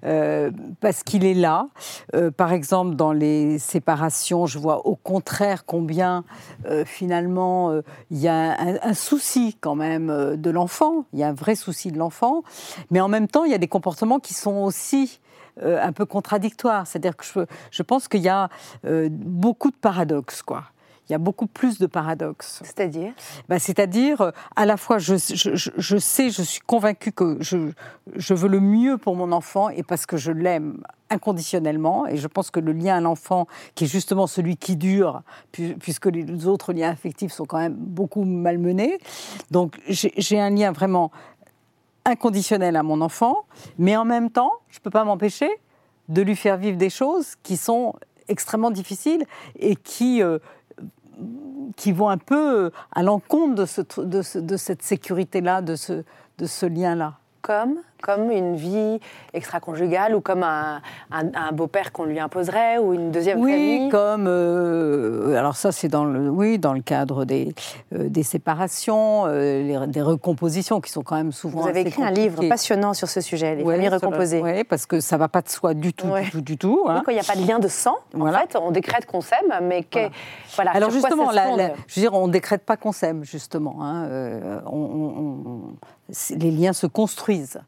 Euh, 0.05 0.51
parce 0.81 1.03
qu'il 1.03 1.25
est 1.25 1.35
là. 1.35 1.69
Euh, 2.15 2.31
par 2.31 2.53
exemple, 2.53 2.97
dans 2.97 3.13
les 3.13 3.59
séparations, 3.59 4.47
je 4.47 4.59
vois 4.59 4.87
au 4.87 4.97
contraire 4.97 5.65
combien 5.65 6.25
euh, 6.67 6.85
finalement 6.85 7.73
il 8.11 8.19
y 8.19 8.29
a 8.29 8.61
un, 8.61 8.79
un 8.83 8.95
souci 8.95 9.57
quand 9.61 9.75
même 9.75 10.37
de 10.37 10.51
l'enfant, 10.51 11.05
il 11.13 11.21
y 11.21 11.23
a 11.23 11.29
un 11.29 11.33
vrai 11.33 11.55
souci 11.55 11.93
de 11.93 11.99
l'enfant, 11.99 12.43
mais 12.91 13.01
en 13.01 13.09
même 13.09 13.29
temps, 13.29 13.45
il 13.45 13.53
y 13.53 13.55
a 13.55 13.59
des 13.59 13.69
comportements 13.69 14.19
qui 14.19 14.35
sont 14.35 14.57
aussi 14.63 15.21
euh, 15.63 15.83
un 15.83 15.93
peu 15.93 16.07
contradictoires. 16.07 16.87
C'est-à-dire 16.87 17.17
que 17.17 17.25
je, 17.25 17.41
je 17.71 17.83
pense 17.83 18.09
qu'il 18.09 18.23
y 18.23 18.29
a 18.29 18.49
euh, 18.87 19.09
beaucoup 19.11 19.71
de 19.71 19.77
paradoxes, 19.77 20.43
quoi. 20.43 20.65
Il 21.09 21.13
y 21.13 21.15
a 21.17 21.19
beaucoup 21.19 21.49
plus 21.49 21.79
de 21.79 21.87
paradoxes. 21.87 22.61
C'est-à-dire? 22.65 23.13
Bah, 23.49 23.59
C'est-à-dire, 23.59 24.21
euh, 24.21 24.31
à 24.55 24.65
la 24.65 24.77
fois, 24.77 24.99
je, 24.99 25.17
je- 25.17 25.55
je- 25.57 25.71
je 25.77 25.97
sais, 25.99 26.31
je 26.31 26.43
suis 26.43 26.61
convaincue 26.61 27.11
que 27.13 27.37
je, 27.41 28.35
veux 28.35 28.49
le 28.49 28.61
mieux 28.61 28.97
pour 28.99 29.17
mon 29.17 29.33
enfant 29.33 29.69
et 29.69 29.83
parce 29.83 30.07
que 30.07 30.17
je 30.17 30.31
l'aime 30.31 30.81
inconditionnellement. 31.11 32.07
Et 32.07 32.17
je 32.17 32.27
pense 32.29 32.51
que 32.51 32.61
le 32.61 32.73
lien 32.73 32.97
à 32.97 33.01
l'enfant, 33.01 33.47
qui 33.75 33.85
est 33.85 33.89
justement 33.89 34.27
celui 34.29 34.57
qui 34.57 34.77
dure, 34.77 35.23
pu- 35.51 35.75
puisque 35.79 36.07
les 36.07 36.47
autres 36.47 36.73
liens 36.73 36.91
affectifs 36.91 37.33
sont 37.33 37.45
quand 37.47 37.59
même 37.59 37.75
beaucoup 37.77 38.25
malmenés. 38.25 38.99
Donc, 39.51 39.81
j'ai 39.89 40.41
un 40.41 40.51
lien 40.51 40.73
vraiment 40.73 41.11
inconditionnel 42.05 42.77
à 42.77 42.83
mon 42.83 43.01
enfant, 43.01 43.45
mais 43.79 43.97
en 43.97 44.05
même 44.05 44.31
temps, 44.31 44.53
je 44.69 44.79
ne 44.79 44.83
peux 44.83 44.91
pas 44.91 45.05
m'empêcher 45.05 45.51
de 46.09 46.23
lui 46.23 46.37
faire 46.37 46.57
vivre 46.57 46.77
des 46.77 46.91
choses 46.91 47.35
qui 47.43 47.57
sont 47.57 47.95
extrêmement 48.29 48.71
difficiles 48.71 49.25
et 49.59 49.77
qui, 49.77 50.23
euh, 50.23 50.39
qui 51.77 51.93
vont 51.93 52.09
un 52.09 52.19
peu 52.19 52.71
à 52.93 53.03
l'encontre 53.03 53.55
de, 54.03 54.41
de 54.41 54.57
cette 54.57 54.83
sécurité-là, 54.83 55.63
de 55.63 55.77
ce, 55.77 56.05
de 56.39 56.47
ce 56.47 56.67
lien-là. 56.67 57.19
comme, 57.43 57.79
comme 58.03 58.31
une 58.31 58.57
vie 58.57 58.99
extra-conjugale 59.33 60.15
ou 60.15 60.21
comme 60.21 60.43
un, 60.43 60.83
un- 61.11 61.33
un 61.35 61.53
beau-père 61.53 61.93
qu'on 61.93 62.05
lui 62.05 62.21
imposerait 62.21 62.77
ou 62.79 62.93
une 62.93 63.11
deuxième 63.11 63.41
Oui, 63.41 63.53
famille 63.53 63.89
comme 63.89 64.27
euh, 64.29 65.35
alors 65.39 65.57
ça 65.57 65.73
c'est 65.73 65.89
dans 65.89 66.05
le 66.05 66.29
oui 66.29 66.59
dans 66.59 66.75
le 66.75 66.83
cadre 66.83 67.25
des 67.25 67.55
euh, 67.95 68.09
des 68.11 68.23
séparations, 68.25 69.25
euh, 69.27 69.63
les- 69.63 69.87
des 69.87 70.03
recompositions 70.03 70.81
qui 70.81 70.91
sont 70.91 71.03
quand 71.03 71.17
même 71.17 71.33
souvent. 71.33 71.63
Vous 71.63 71.69
avez 71.69 71.81
écrit 71.83 72.03
un 72.03 72.11
livre 72.11 72.47
passionnant 72.49 72.93
sur 72.93 73.09
ce 73.09 73.21
sujet, 73.21 73.55
les 73.55 73.63
Ouais, 73.63 73.75
familles 73.77 73.89
recomposées. 73.89 74.41
ouais, 74.43 74.65
parce 74.65 74.85
que 74.87 75.01
ça 75.01 75.17
va 75.17 75.29
pas 75.29 75.41
de 75.41 75.49
soi 75.49 75.73
du 75.75 75.95
tout, 75.95 76.09
Ouais. 76.09 76.25
du 76.25 76.31
tout, 76.31 76.41
du 76.41 76.59
tout. 76.59 76.85
hein. 76.89 76.97
Oui, 76.99 77.03
quand 77.07 77.13
il 77.13 77.15
n'y 77.15 77.21
a 77.21 77.25
pas 77.25 77.37
de 77.37 77.47
lien 77.47 77.59
de 77.61 77.69
sang, 77.69 77.97
Voilà. 78.13 78.39
en 78.39 78.41
fait, 78.43 78.57
on 78.61 78.71
décrète 78.73 79.07
qu'on 79.07 79.21
s'aime, 79.21 79.53
mais 79.63 79.85
que, 79.85 80.01
voilà. 80.57 80.73
Alors 80.73 80.91
sur 80.91 81.01
quoi 81.01 81.11
justement, 81.11 81.31
ça 81.31 81.57
la- 81.57 81.57
la- 81.69 81.75
je 81.87 81.95
veux 81.95 82.03
dire, 82.03 82.15
on 82.15 82.27
décrète 82.29 82.63
pas 82.65 82.77
qu'on 82.77 82.93
s'aime 82.93 83.23
justement. 83.25 83.77
hein, 83.81 84.09
on- 84.67 84.77
on- 84.77 85.51
on- 85.51 85.61
c'est- 86.11 86.35
les 86.37 86.51
liens 86.51 86.73
se 86.73 86.87
construisent. 86.87 87.61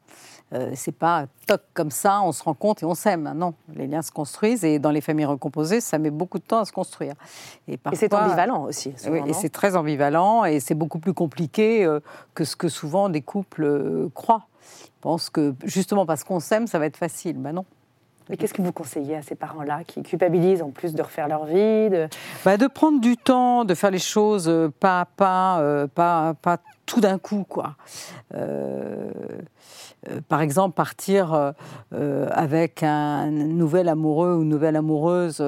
Euh, 0.55 0.71
c'est 0.75 0.93
pas 0.93 1.27
toc 1.47 1.61
comme 1.75 1.91
ça, 1.91 2.23
on 2.23 2.31
se 2.31 2.43
rend 2.43 2.55
compte 2.55 2.83
et 2.83 2.87
on 2.87 2.95
s'aime. 2.95 3.33
Non, 3.35 3.55
les 3.75 3.87
liens 3.89 4.03
se 4.03 4.13
construisent 4.13 4.65
et 4.65 4.79
dans 4.79 4.91
les 4.93 5.01
familles 5.01 5.25
recomposées, 5.25 5.81
ça 5.81 5.99
met 5.99 6.11
beaucoup 6.11 6.39
de 6.39 6.45
temps 6.45 6.61
à 6.61 6.65
se 6.65 6.73
construire. 6.73 7.15
Et 7.67 7.77
parfois- 7.77 7.99
c'est 7.99 8.15
ambivalent 8.15 8.63
aussi. 8.65 8.93
souvent, 8.97 9.13
Oui, 9.15 9.31
et 9.31 9.33
c'est 9.33 9.49
très 9.49 9.75
ambivalent 9.77 10.45
et 10.45 10.61
c'est 10.61 10.75
beaucoup 10.75 11.01
plus 11.01 11.15
compliqué 11.15 11.85
euh, 11.85 11.99
que 12.35 12.45
ce 12.45 12.55
que 12.55 12.69
souvent 12.69 13.09
des 13.09 13.23
couples 13.23 13.65
euh, 13.65 14.09
croient. 14.15 14.47
Ils 14.87 15.01
pensent 15.01 15.29
que 15.29 15.55
justement 15.65 16.07
parce 16.07 16.23
qu'on 16.25 16.41
s'aime, 16.41 16.67
ça 16.67 16.79
va 16.79 16.87
être 16.87 16.97
facile. 16.97 17.37
Ben 17.39 17.53
non. 17.53 17.65
Mais 18.29 18.37
qu'est-ce 18.37 18.55
que 18.55 18.63
vous 18.63 18.73
conseillez 18.73 19.17
à 19.17 19.23
ces 19.23 19.35
parents-là 19.35 19.85
qui 19.87 20.03
culpabilisent 20.03 20.63
en 20.63 20.71
plus 20.71 20.95
de 20.95 21.03
refaire 21.03 21.29
leur 21.29 21.45
vie 21.45 21.91
de... 21.91 22.09
Bah, 22.45 22.57
de 22.57 22.67
prendre 22.67 23.01
du 23.01 23.17
temps, 23.17 23.65
de 23.65 23.75
faire 23.75 23.91
les 23.91 23.99
choses 23.99 24.49
euh, 24.49 24.71
pas 24.81 25.01
à 25.01 25.05
pas, 25.05 25.61
euh, 25.61 25.87
pas, 25.87 26.35
pas 26.41 26.59
tout 26.87 27.01
d'un 27.01 27.19
coup, 27.19 27.45
quoi. 27.49 27.77
Euh, 28.35 29.11
par 30.29 30.43
exemple, 30.43 30.75
partir 30.75 31.55
avec 31.91 32.83
un 32.83 33.31
nouvel 33.31 33.89
amoureux 33.89 34.35
ou 34.35 34.43
une 34.43 34.51
nouvelle 34.51 34.77
amoureuse 34.77 35.43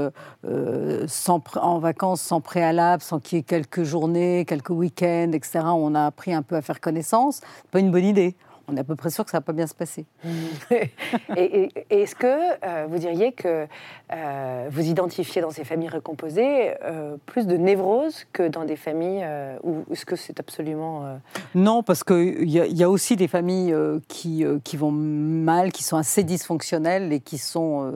sans, 1.07 1.43
en 1.57 1.79
vacances 1.79 2.23
sans 2.23 2.41
préalable, 2.41 3.03
sans 3.03 3.21
qu'il 3.21 3.37
y 3.37 3.41
ait 3.41 3.45
quelques 3.45 3.83
journées, 3.83 4.47
quelques 4.47 4.71
week-ends, 4.71 5.33
etc. 5.35 5.61
on 5.67 5.95
a 5.95 6.07
appris 6.07 6.33
un 6.33 6.41
peu 6.41 6.57
à 6.57 6.63
faire 6.63 6.81
connaissance, 6.81 7.43
pas 7.71 7.81
une 7.81 7.91
bonne 7.91 8.07
idée. 8.07 8.35
On 8.69 8.77
est 8.77 8.81
à 8.81 8.85
peu 8.85 8.97
près 8.97 9.11
sûr 9.11 9.25
que 9.25 9.31
ça 9.31 9.39
va 9.39 9.43
pas 9.43 9.53
bien 9.53 9.67
se 9.67 9.75
passer. 9.75 10.05
et, 10.71 10.91
et- 11.37 11.69
et 11.91 12.03
est-ce 12.03 12.15
que 12.15 12.27
euh, 12.27 12.87
vous 12.89 12.99
diriez 12.99 13.33
que 13.33 13.67
euh, 14.13 14.69
vous 14.71 14.87
identifiez 14.87 15.43
dans 15.43 15.51
ces 15.51 15.65
familles 15.65 15.89
recomposées 15.89 16.75
euh, 16.83 17.17
plus 17.27 17.47
de 17.47 17.57
névrose 17.57 18.25
que 18.33 18.49
dans 18.49 18.65
des 18.65 18.77
familles 18.77 19.27
où 19.63 19.85
est-ce 19.93 20.05
que 20.07 20.17
c'est 20.17 20.41
absolument 20.41 21.19
Non, 21.55 21.83
parce 21.83 22.03
qu'il 22.05 22.49
y, 22.49 22.59
y 22.59 22.83
a 22.83 22.91
aussi 22.91 23.17
des 23.17 23.29
familles 23.29 23.75
qui, 24.09 24.45
qui 24.65 24.77
vont 24.77 24.91
mal, 24.91 25.73
qui 25.73 25.83
sont 25.83 25.97
assez 25.97 26.23
dysfonctionnelles 26.25 27.13
et 27.13 27.21
qui, 27.21 27.39
sont, 27.39 27.93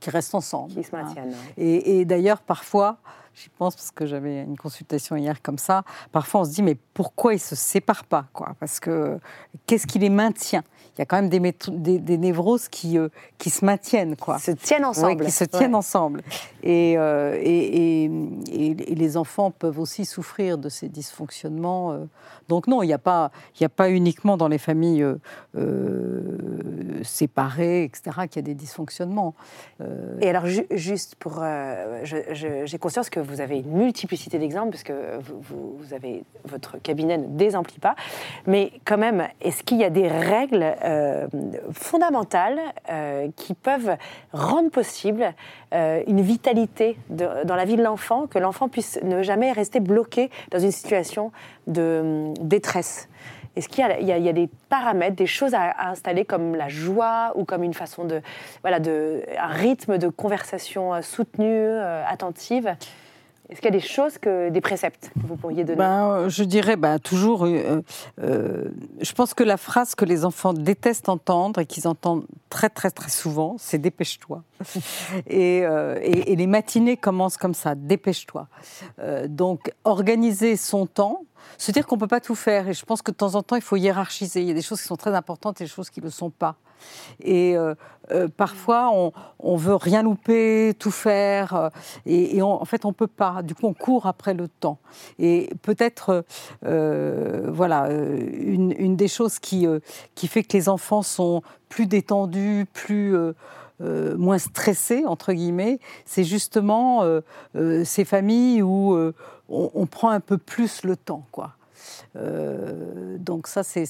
qui 0.00 0.10
restent 0.10 0.34
ensemble. 0.34 0.72
qui 0.74 0.82
se 0.84 0.94
hein. 0.94 1.02
maintiennent 1.02 1.34
Et, 1.56 2.00
et 2.00 2.04
d'ailleurs, 2.04 2.40
parfois, 2.42 2.98
j'y 3.34 3.48
pense 3.48 3.74
parce 3.74 3.90
que 3.90 4.06
j'avais 4.06 4.42
une 4.42 4.56
consultation 4.56 5.16
hier 5.16 5.40
comme 5.42 5.58
ça, 5.58 5.84
parfois 6.10 6.42
on 6.42 6.44
se 6.44 6.50
dit, 6.50 6.62
mais 6.62 6.76
pourquoi 6.94 7.34
ils 7.34 7.40
se 7.40 7.54
séparent 7.54 8.04
pas 8.04 8.26
quoi? 8.32 8.54
Parce 8.60 8.80
que 8.80 9.18
qu'est-ce 9.66 9.86
qui 9.86 9.98
les 9.98 10.10
maintient? 10.10 10.62
Il 10.96 11.00
y 11.00 11.02
a 11.02 11.06
quand 11.06 11.16
même 11.16 11.30
des, 11.30 11.40
métho- 11.40 11.70
des, 11.74 11.98
des 11.98 12.18
névroses 12.18 12.68
qui, 12.68 12.98
euh, 12.98 13.08
qui 13.38 13.48
se 13.50 13.64
maintiennent. 13.64 14.14
Quoi. 14.16 14.38
Se 14.38 14.50
tiennent 14.50 14.84
ensemble. 14.84 15.20
Ouais, 15.22 15.26
qui 15.26 15.32
se 15.32 15.44
tiennent 15.44 15.70
Ouais. 15.72 15.76
ensemble. 15.78 16.20
Et, 16.62 16.94
euh, 16.98 17.36
et, 17.40 18.04
et- 18.04 18.10
et- 18.52 18.92
et 18.92 18.94
les 18.94 19.16
enfants 19.16 19.50
peuvent 19.50 19.78
aussi 19.78 20.04
souffrir 20.04 20.58
de 20.58 20.68
ces 20.68 20.88
dysfonctionnements. 20.88 21.92
euh. 21.92 22.04
Donc 22.48 22.66
non, 22.66 22.82
il 22.82 22.88
n'y 22.88 22.92
a, 22.92 22.98
pas- 22.98 23.30
il 23.56 23.62
y 23.62 23.64
a 23.64 23.68
pas 23.70 23.88
uniquement 23.90 24.36
dans 24.36 24.48
les 24.48 24.58
familles 24.58 25.06
euh, 25.56 27.00
séparées, 27.02 27.84
etc., 27.84 28.10
qu'il 28.28 28.36
y 28.36 28.38
a 28.40 28.42
des 28.42 28.54
dysfonctionnements. 28.54 29.34
Et 30.20 30.28
alors, 30.28 30.46
ju- 30.46 30.66
juste 30.70 31.14
pour. 31.16 31.42
J'ai 32.04 32.78
conscience 32.78 33.10
que 33.10 33.20
vous 33.20 33.40
avez 33.40 33.58
une 33.60 33.72
multiplicité 33.72 34.38
d'exemples, 34.38 34.70
parce 34.70 34.82
que 34.82 35.18
vous, 35.20 35.40
vous- 35.40 35.76
vous 35.78 35.94
avez, 35.94 36.24
votre 36.44 36.78
cabinet 36.78 37.18
ne 37.18 37.26
désemplit 37.26 37.78
pas. 37.80 37.94
Mais 38.46 38.72
quand 38.84 38.98
même, 38.98 39.26
est-ce 39.40 39.62
qu'il 39.62 39.78
y 39.78 39.84
a 39.84 39.90
des 39.90 40.08
règles 40.08 40.74
euh, 40.84 41.26
fondamentales 41.72 42.58
euh, 42.90 43.28
qui 43.36 43.54
peuvent 43.54 43.96
rendre 44.32 44.70
possible 44.70 45.34
euh, 45.74 46.02
une 46.06 46.20
vitalité 46.20 46.96
dans 47.08 47.56
la 47.56 47.64
vie 47.64 47.76
de 47.76 47.82
l'enfant, 47.82 48.26
que 48.26 48.38
l'enfant 48.38 48.68
puisse 48.68 48.98
ne 49.02 49.22
jamais 49.22 49.52
rester 49.52 49.80
bloqué 49.80 50.30
dans 50.50 50.58
une 50.58 50.72
situation 50.72 51.32
de 51.66 52.00
hum, 52.02 52.34
détresse. 52.40 53.08
Est-ce 53.54 53.68
qu'il 53.68 53.84
y 54.00 54.04
y 54.04 54.20
y 54.20 54.28
a 54.28 54.32
des 54.32 54.48
paramètres, 54.68 55.16
des 55.16 55.26
choses 55.26 55.54
à, 55.54 55.90
installer 55.90 56.24
comme 56.24 56.54
la 56.54 56.68
joie 56.68 57.32
ou 57.34 57.44
comme 57.44 57.62
une 57.62 57.74
façon 57.74 58.04
de, 58.04 58.22
voilà, 58.62 58.80
de, 58.80 59.22
un 59.38 59.48
rythme 59.48 59.98
de 59.98 60.08
conversation 60.08 61.00
soutenue, 61.02 61.46
euh, 61.46 62.02
attentive 62.08 62.74
Est-ce 63.48 63.60
qu'il 63.60 63.70
y 63.72 63.76
a 63.76 63.78
des 63.78 63.86
choses, 63.86 64.18
des 64.22 64.60
préceptes 64.60 65.10
que 65.14 65.26
vous 65.26 65.36
pourriez 65.36 65.64
donner? 65.64 65.76
Ben, 65.76 66.10
euh, 66.10 66.28
je 66.28 66.44
dirais 66.44 66.76
ben, 66.76 66.98
toujours, 66.98 67.44
euh, 67.44 67.82
euh, 68.20 68.64
je 69.00 69.12
pense 69.12 69.34
que 69.34 69.44
la 69.44 69.56
phrase 69.56 69.94
que 69.94 70.04
les 70.04 70.24
enfants 70.24 70.52
détestent 70.54 71.08
entendre 71.08 71.60
et 71.60 71.66
qu'ils 71.66 71.86
entendent 71.86 72.24
très 72.48 72.70
très 72.70 72.90
très 72.90 73.10
souvent, 73.10 73.56
c'est 73.58 73.78
dépêche-toi. 73.78 74.42
et, 75.26 75.58
et- 75.58 76.36
les 76.36 76.46
matinées 76.46 76.96
commencent 76.96 77.36
comme 77.36 77.54
ça, 77.54 77.74
dépêche-toi. 77.74 78.48
Donc 79.28 79.70
organiser 79.84 80.56
son 80.56 80.86
temps, 80.86 81.22
se 81.58 81.72
dire 81.72 81.86
qu'on 81.86 81.96
ne 81.96 82.00
peut 82.00 82.08
pas 82.08 82.20
tout 82.20 82.34
faire. 82.34 82.68
Et 82.68 82.74
je 82.74 82.84
pense 82.84 83.02
que 83.02 83.10
de 83.10 83.16
temps 83.16 83.34
en 83.34 83.42
temps, 83.42 83.56
il 83.56 83.62
faut 83.62 83.76
hiérarchiser. 83.76 84.40
Il 84.40 84.48
y 84.48 84.50
a 84.50 84.54
des 84.54 84.62
choses 84.62 84.80
qui 84.80 84.86
sont 84.86 84.96
très 84.96 85.14
importantes 85.14 85.60
et 85.60 85.64
des 85.64 85.70
choses 85.70 85.90
qui 85.90 86.00
ne 86.00 86.06
le 86.06 86.10
sont 86.10 86.30
pas. 86.30 86.56
Et 87.22 87.56
euh, 87.56 87.74
euh, 88.10 88.28
parfois, 88.28 88.90
on, 88.92 89.12
on 89.38 89.56
veut 89.56 89.74
rien 89.74 90.02
louper, 90.02 90.74
tout 90.78 90.90
faire, 90.90 91.54
euh, 91.54 91.68
et, 92.06 92.42
en 92.42 92.64
fait, 92.64 92.84
on 92.84 92.92
peut 92.92 93.06
pas. 93.06 93.42
Du 93.42 93.54
coup, 93.54 93.66
on 93.66 93.74
court 93.74 94.06
après 94.06 94.34
le 94.34 94.48
temps. 94.48 94.78
Et 95.18 95.50
peut-être, 95.62 96.24
voilà, 96.62 97.88
une, 97.90 98.96
des 98.96 99.08
choses 99.08 99.38
qui, 99.38 99.66
fait 100.16 100.42
que 100.42 100.56
les 100.56 100.68
enfants 100.68 101.02
sont 101.02 101.42
plus 101.68 101.86
détendus, 101.86 102.66
plus 102.72 103.14
moins 103.80 104.38
stressés 104.38 105.04
entre 105.06 105.32
guillemets, 105.32 105.80
c'est 106.04 106.24
justement 106.24 107.04
ces 107.84 108.04
familles 108.04 108.62
où 108.62 108.96
on, 109.48 109.70
on 109.74 109.86
prend 109.86 110.10
un 110.10 110.20
peu 110.20 110.38
plus 110.38 110.84
le 110.84 110.96
temps, 110.96 111.26
quoi. 111.32 111.56
Euh, 112.16 113.16
donc 113.18 113.46
ça, 113.46 113.62
c'est 113.62 113.84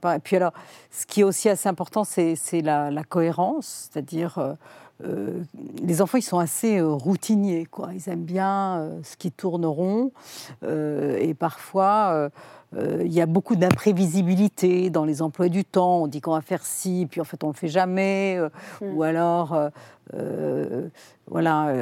paraît. 0.00 0.16
Et 0.16 0.20
puis 0.20 0.36
alors, 0.36 0.52
ce 0.90 1.06
qui 1.06 1.20
est 1.20 1.24
aussi 1.24 1.48
assez 1.48 1.68
important, 1.68 2.04
c'est 2.04 2.36
la, 2.62 2.90
la 2.90 3.04
cohérence, 3.04 3.90
c'est-à-dire 3.90 4.38
euh, 4.38 4.54
euh, 5.04 5.42
les 5.82 6.02
enfants, 6.02 6.18
ils 6.18 6.22
sont 6.22 6.38
assez 6.38 6.78
euh, 6.78 6.92
routiniers, 6.92 7.66
quoi. 7.66 7.90
Ils 7.94 8.08
aiment 8.08 8.24
bien 8.24 8.78
euh, 8.78 9.00
ce 9.02 9.16
qui 9.16 9.32
tourne 9.32 9.66
rond, 9.66 10.12
et 10.62 11.34
parfois. 11.34 12.30
il 12.74 13.12
y 13.12 13.20
a 13.20 13.26
beaucoup 13.26 13.54
d'imprévisibilité 13.54 14.88
dans 14.88 15.04
les 15.04 15.20
emplois 15.20 15.48
du 15.48 15.64
temps. 15.64 16.02
On 16.02 16.06
dit 16.06 16.20
qu'on 16.20 16.32
va 16.32 16.40
faire 16.40 16.64
ci, 16.64 17.06
puis 17.10 17.20
en 17.20 17.24
fait 17.24 17.44
on 17.44 17.48
le 17.48 17.52
fait 17.54 17.68
jamais. 17.68 18.38
Mm. 18.80 18.94
Ou 18.94 19.02
alors, 19.02 19.70
voilà, 21.26 21.74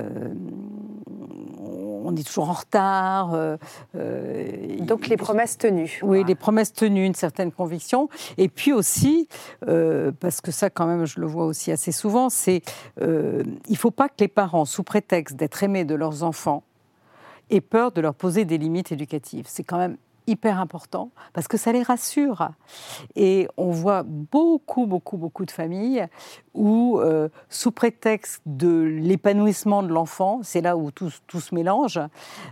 on 2.04 2.16
est 2.16 2.26
toujours 2.26 2.50
en 2.50 2.54
retard. 2.54 3.34
euh, 3.34 3.56
euh, 3.96 4.78
Donc 4.80 5.08
les 5.08 5.16
promesses 5.16 5.58
tenues. 5.58 6.00
oui, 6.02 6.24
les 6.24 6.34
promesses 6.34 6.72
tenues, 6.72 7.04
une 7.04 7.14
certaine 7.14 7.52
conviction. 7.52 8.08
Et 8.38 8.48
puis 8.48 8.72
aussi, 8.72 9.28
euh, 9.68 10.12
parce 10.18 10.40
que 10.40 10.50
ça 10.50 10.70
quand 10.70 10.86
même, 10.86 11.04
je 11.06 11.20
le 11.20 11.26
vois 11.26 11.46
aussi 11.46 11.70
assez 11.72 11.92
souvent, 11.92 12.28
c'est 12.30 12.62
il 13.00 13.06
ne 13.70 13.76
faut 13.76 13.90
pas 13.90 14.08
que 14.08 14.16
les 14.20 14.28
parents, 14.28 14.64
sous 14.64 14.82
prétexte 14.82 15.36
d'être 15.36 15.62
aimés 15.62 15.84
de 15.84 15.94
leurs 15.94 16.22
enfants, 16.22 16.62
aient 17.50 17.60
peur 17.60 17.92
de 17.92 18.00
leur 18.00 18.14
poser 18.14 18.44
des 18.44 18.58
limites 18.58 18.92
éducatives. 18.92 19.46
C'est 19.48 19.64
quand 19.64 19.78
même 19.78 19.96
hyper 20.31 20.61
important 20.61 21.11
parce 21.33 21.49
que 21.49 21.57
ça 21.57 21.73
les 21.73 21.83
rassure. 21.83 22.51
Et 23.16 23.49
on 23.57 23.71
voit 23.71 24.03
beaucoup, 24.05 24.87
beaucoup, 24.87 25.16
beaucoup 25.16 25.45
de 25.45 25.51
familles 25.51 26.07
où, 26.55 26.99
euh, 26.99 27.29
sous 27.49 27.73
prétexte 27.73 28.40
de 28.47 28.83
l'épanouissement 28.83 29.83
de 29.83 29.93
l'enfant, 29.93 30.40
c'est 30.43 30.61
là 30.61 30.77
où 30.77 30.90
tout, 30.90 31.11
tout 31.27 31.40
se 31.40 31.55
mélange, 31.55 32.01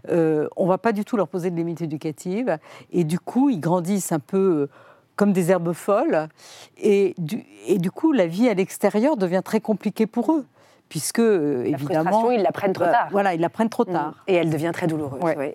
euh, 0.09 0.49
on 0.57 0.64
ne 0.64 0.69
va 0.69 0.79
pas 0.79 0.93
du 0.93 1.05
tout 1.05 1.17
leur 1.17 1.29
poser 1.29 1.51
de 1.51 1.57
limites 1.57 1.83
éducatives. 1.83 2.59
Et 2.91 3.05
du 3.05 3.19
coup, 3.19 3.51
ils 3.51 3.61
grandissent 3.61 4.12
un 4.12 4.19
peu 4.19 4.38
euh, 4.38 4.71
comme 5.17 5.33
des 5.33 5.51
herbes 5.51 5.73
folles. 5.73 6.29
Et 6.77 7.14
du, 7.19 7.45
et 7.67 7.79
du 7.79 7.91
coup, 7.91 8.12
la 8.12 8.27
vie 8.27 8.49
à 8.49 8.55
l'extérieur 8.55 9.17
devient 9.17 9.43
très 9.45 9.61
compliquée 9.61 10.07
pour 10.07 10.33
eux. 10.33 10.45
Puisque, 10.88 11.18
euh, 11.20 11.62
La 11.64 11.68
évidemment. 11.68 12.03
frustration, 12.03 12.31
ils 12.33 12.42
la 12.42 12.53
prennent 12.53 12.72
trop 12.72 12.85
bah, 12.85 12.90
tard. 12.92 13.09
Voilà, 13.11 13.35
ils 13.35 13.40
la 13.40 13.48
prennent 13.51 13.68
trop 13.68 13.85
Mm. 13.85 13.92
tard. 13.92 14.14
Et 14.27 14.35
elle 14.35 14.51
devient 14.51 14.70
très 14.72 14.87
douloureuse. 14.87 15.22
Ouais. 15.22 15.55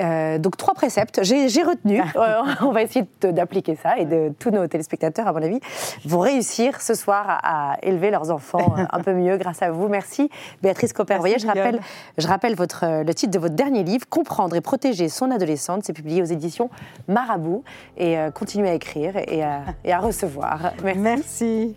Euh, 0.00 0.38
donc 0.38 0.56
trois 0.56 0.74
préceptes, 0.74 1.20
j'ai 1.22 1.62
retenu. 1.62 2.00
Euh, 2.16 2.42
on 2.62 2.72
va 2.72 2.82
essayer 2.82 3.06
d'appliquer 3.22 3.76
ça 3.76 3.96
et 3.98 4.04
de 4.04 4.32
tous 4.38 4.50
nos 4.50 4.66
téléspectateurs, 4.66 5.26
à 5.28 5.32
mon 5.32 5.42
avis, 5.42 5.60
vont 6.04 6.18
réussir 6.18 6.80
ce 6.80 6.94
soir 6.94 7.24
à, 7.28 7.72
à 7.74 7.76
élever 7.82 8.10
leurs 8.10 8.30
enfants 8.30 8.74
un 8.90 9.00
peu 9.00 9.12
mieux 9.14 9.36
grâce 9.36 9.62
à 9.62 9.70
vous. 9.70 9.88
Merci 9.88 10.28
Béatrice 10.62 10.92
Copper-Voyer. 10.92 11.38
Je 11.38 11.46
rappelle, 11.46 11.80
je 12.18 12.26
rappelle 12.26 12.54
votre, 12.54 13.02
le 13.04 13.14
titre 13.14 13.32
de 13.32 13.38
votre 13.38 13.54
dernier 13.54 13.82
livre, 13.84 14.04
Comprendre 14.08 14.56
et 14.56 14.60
protéger 14.60 15.08
son 15.08 15.30
adolescente. 15.30 15.84
C'est 15.84 15.92
publié 15.92 16.22
aux 16.22 16.26
éditions 16.26 16.70
Marabout. 17.08 17.62
Et 17.96 18.16
continuez 18.34 18.68
à 18.70 18.74
écrire 18.74 19.14
et 19.16 19.42
à, 19.42 19.60
et 19.84 19.92
à 19.92 19.98
recevoir. 19.98 20.72
Merci. 20.82 21.00
Merci. 21.00 21.76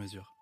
mesure. 0.01 0.40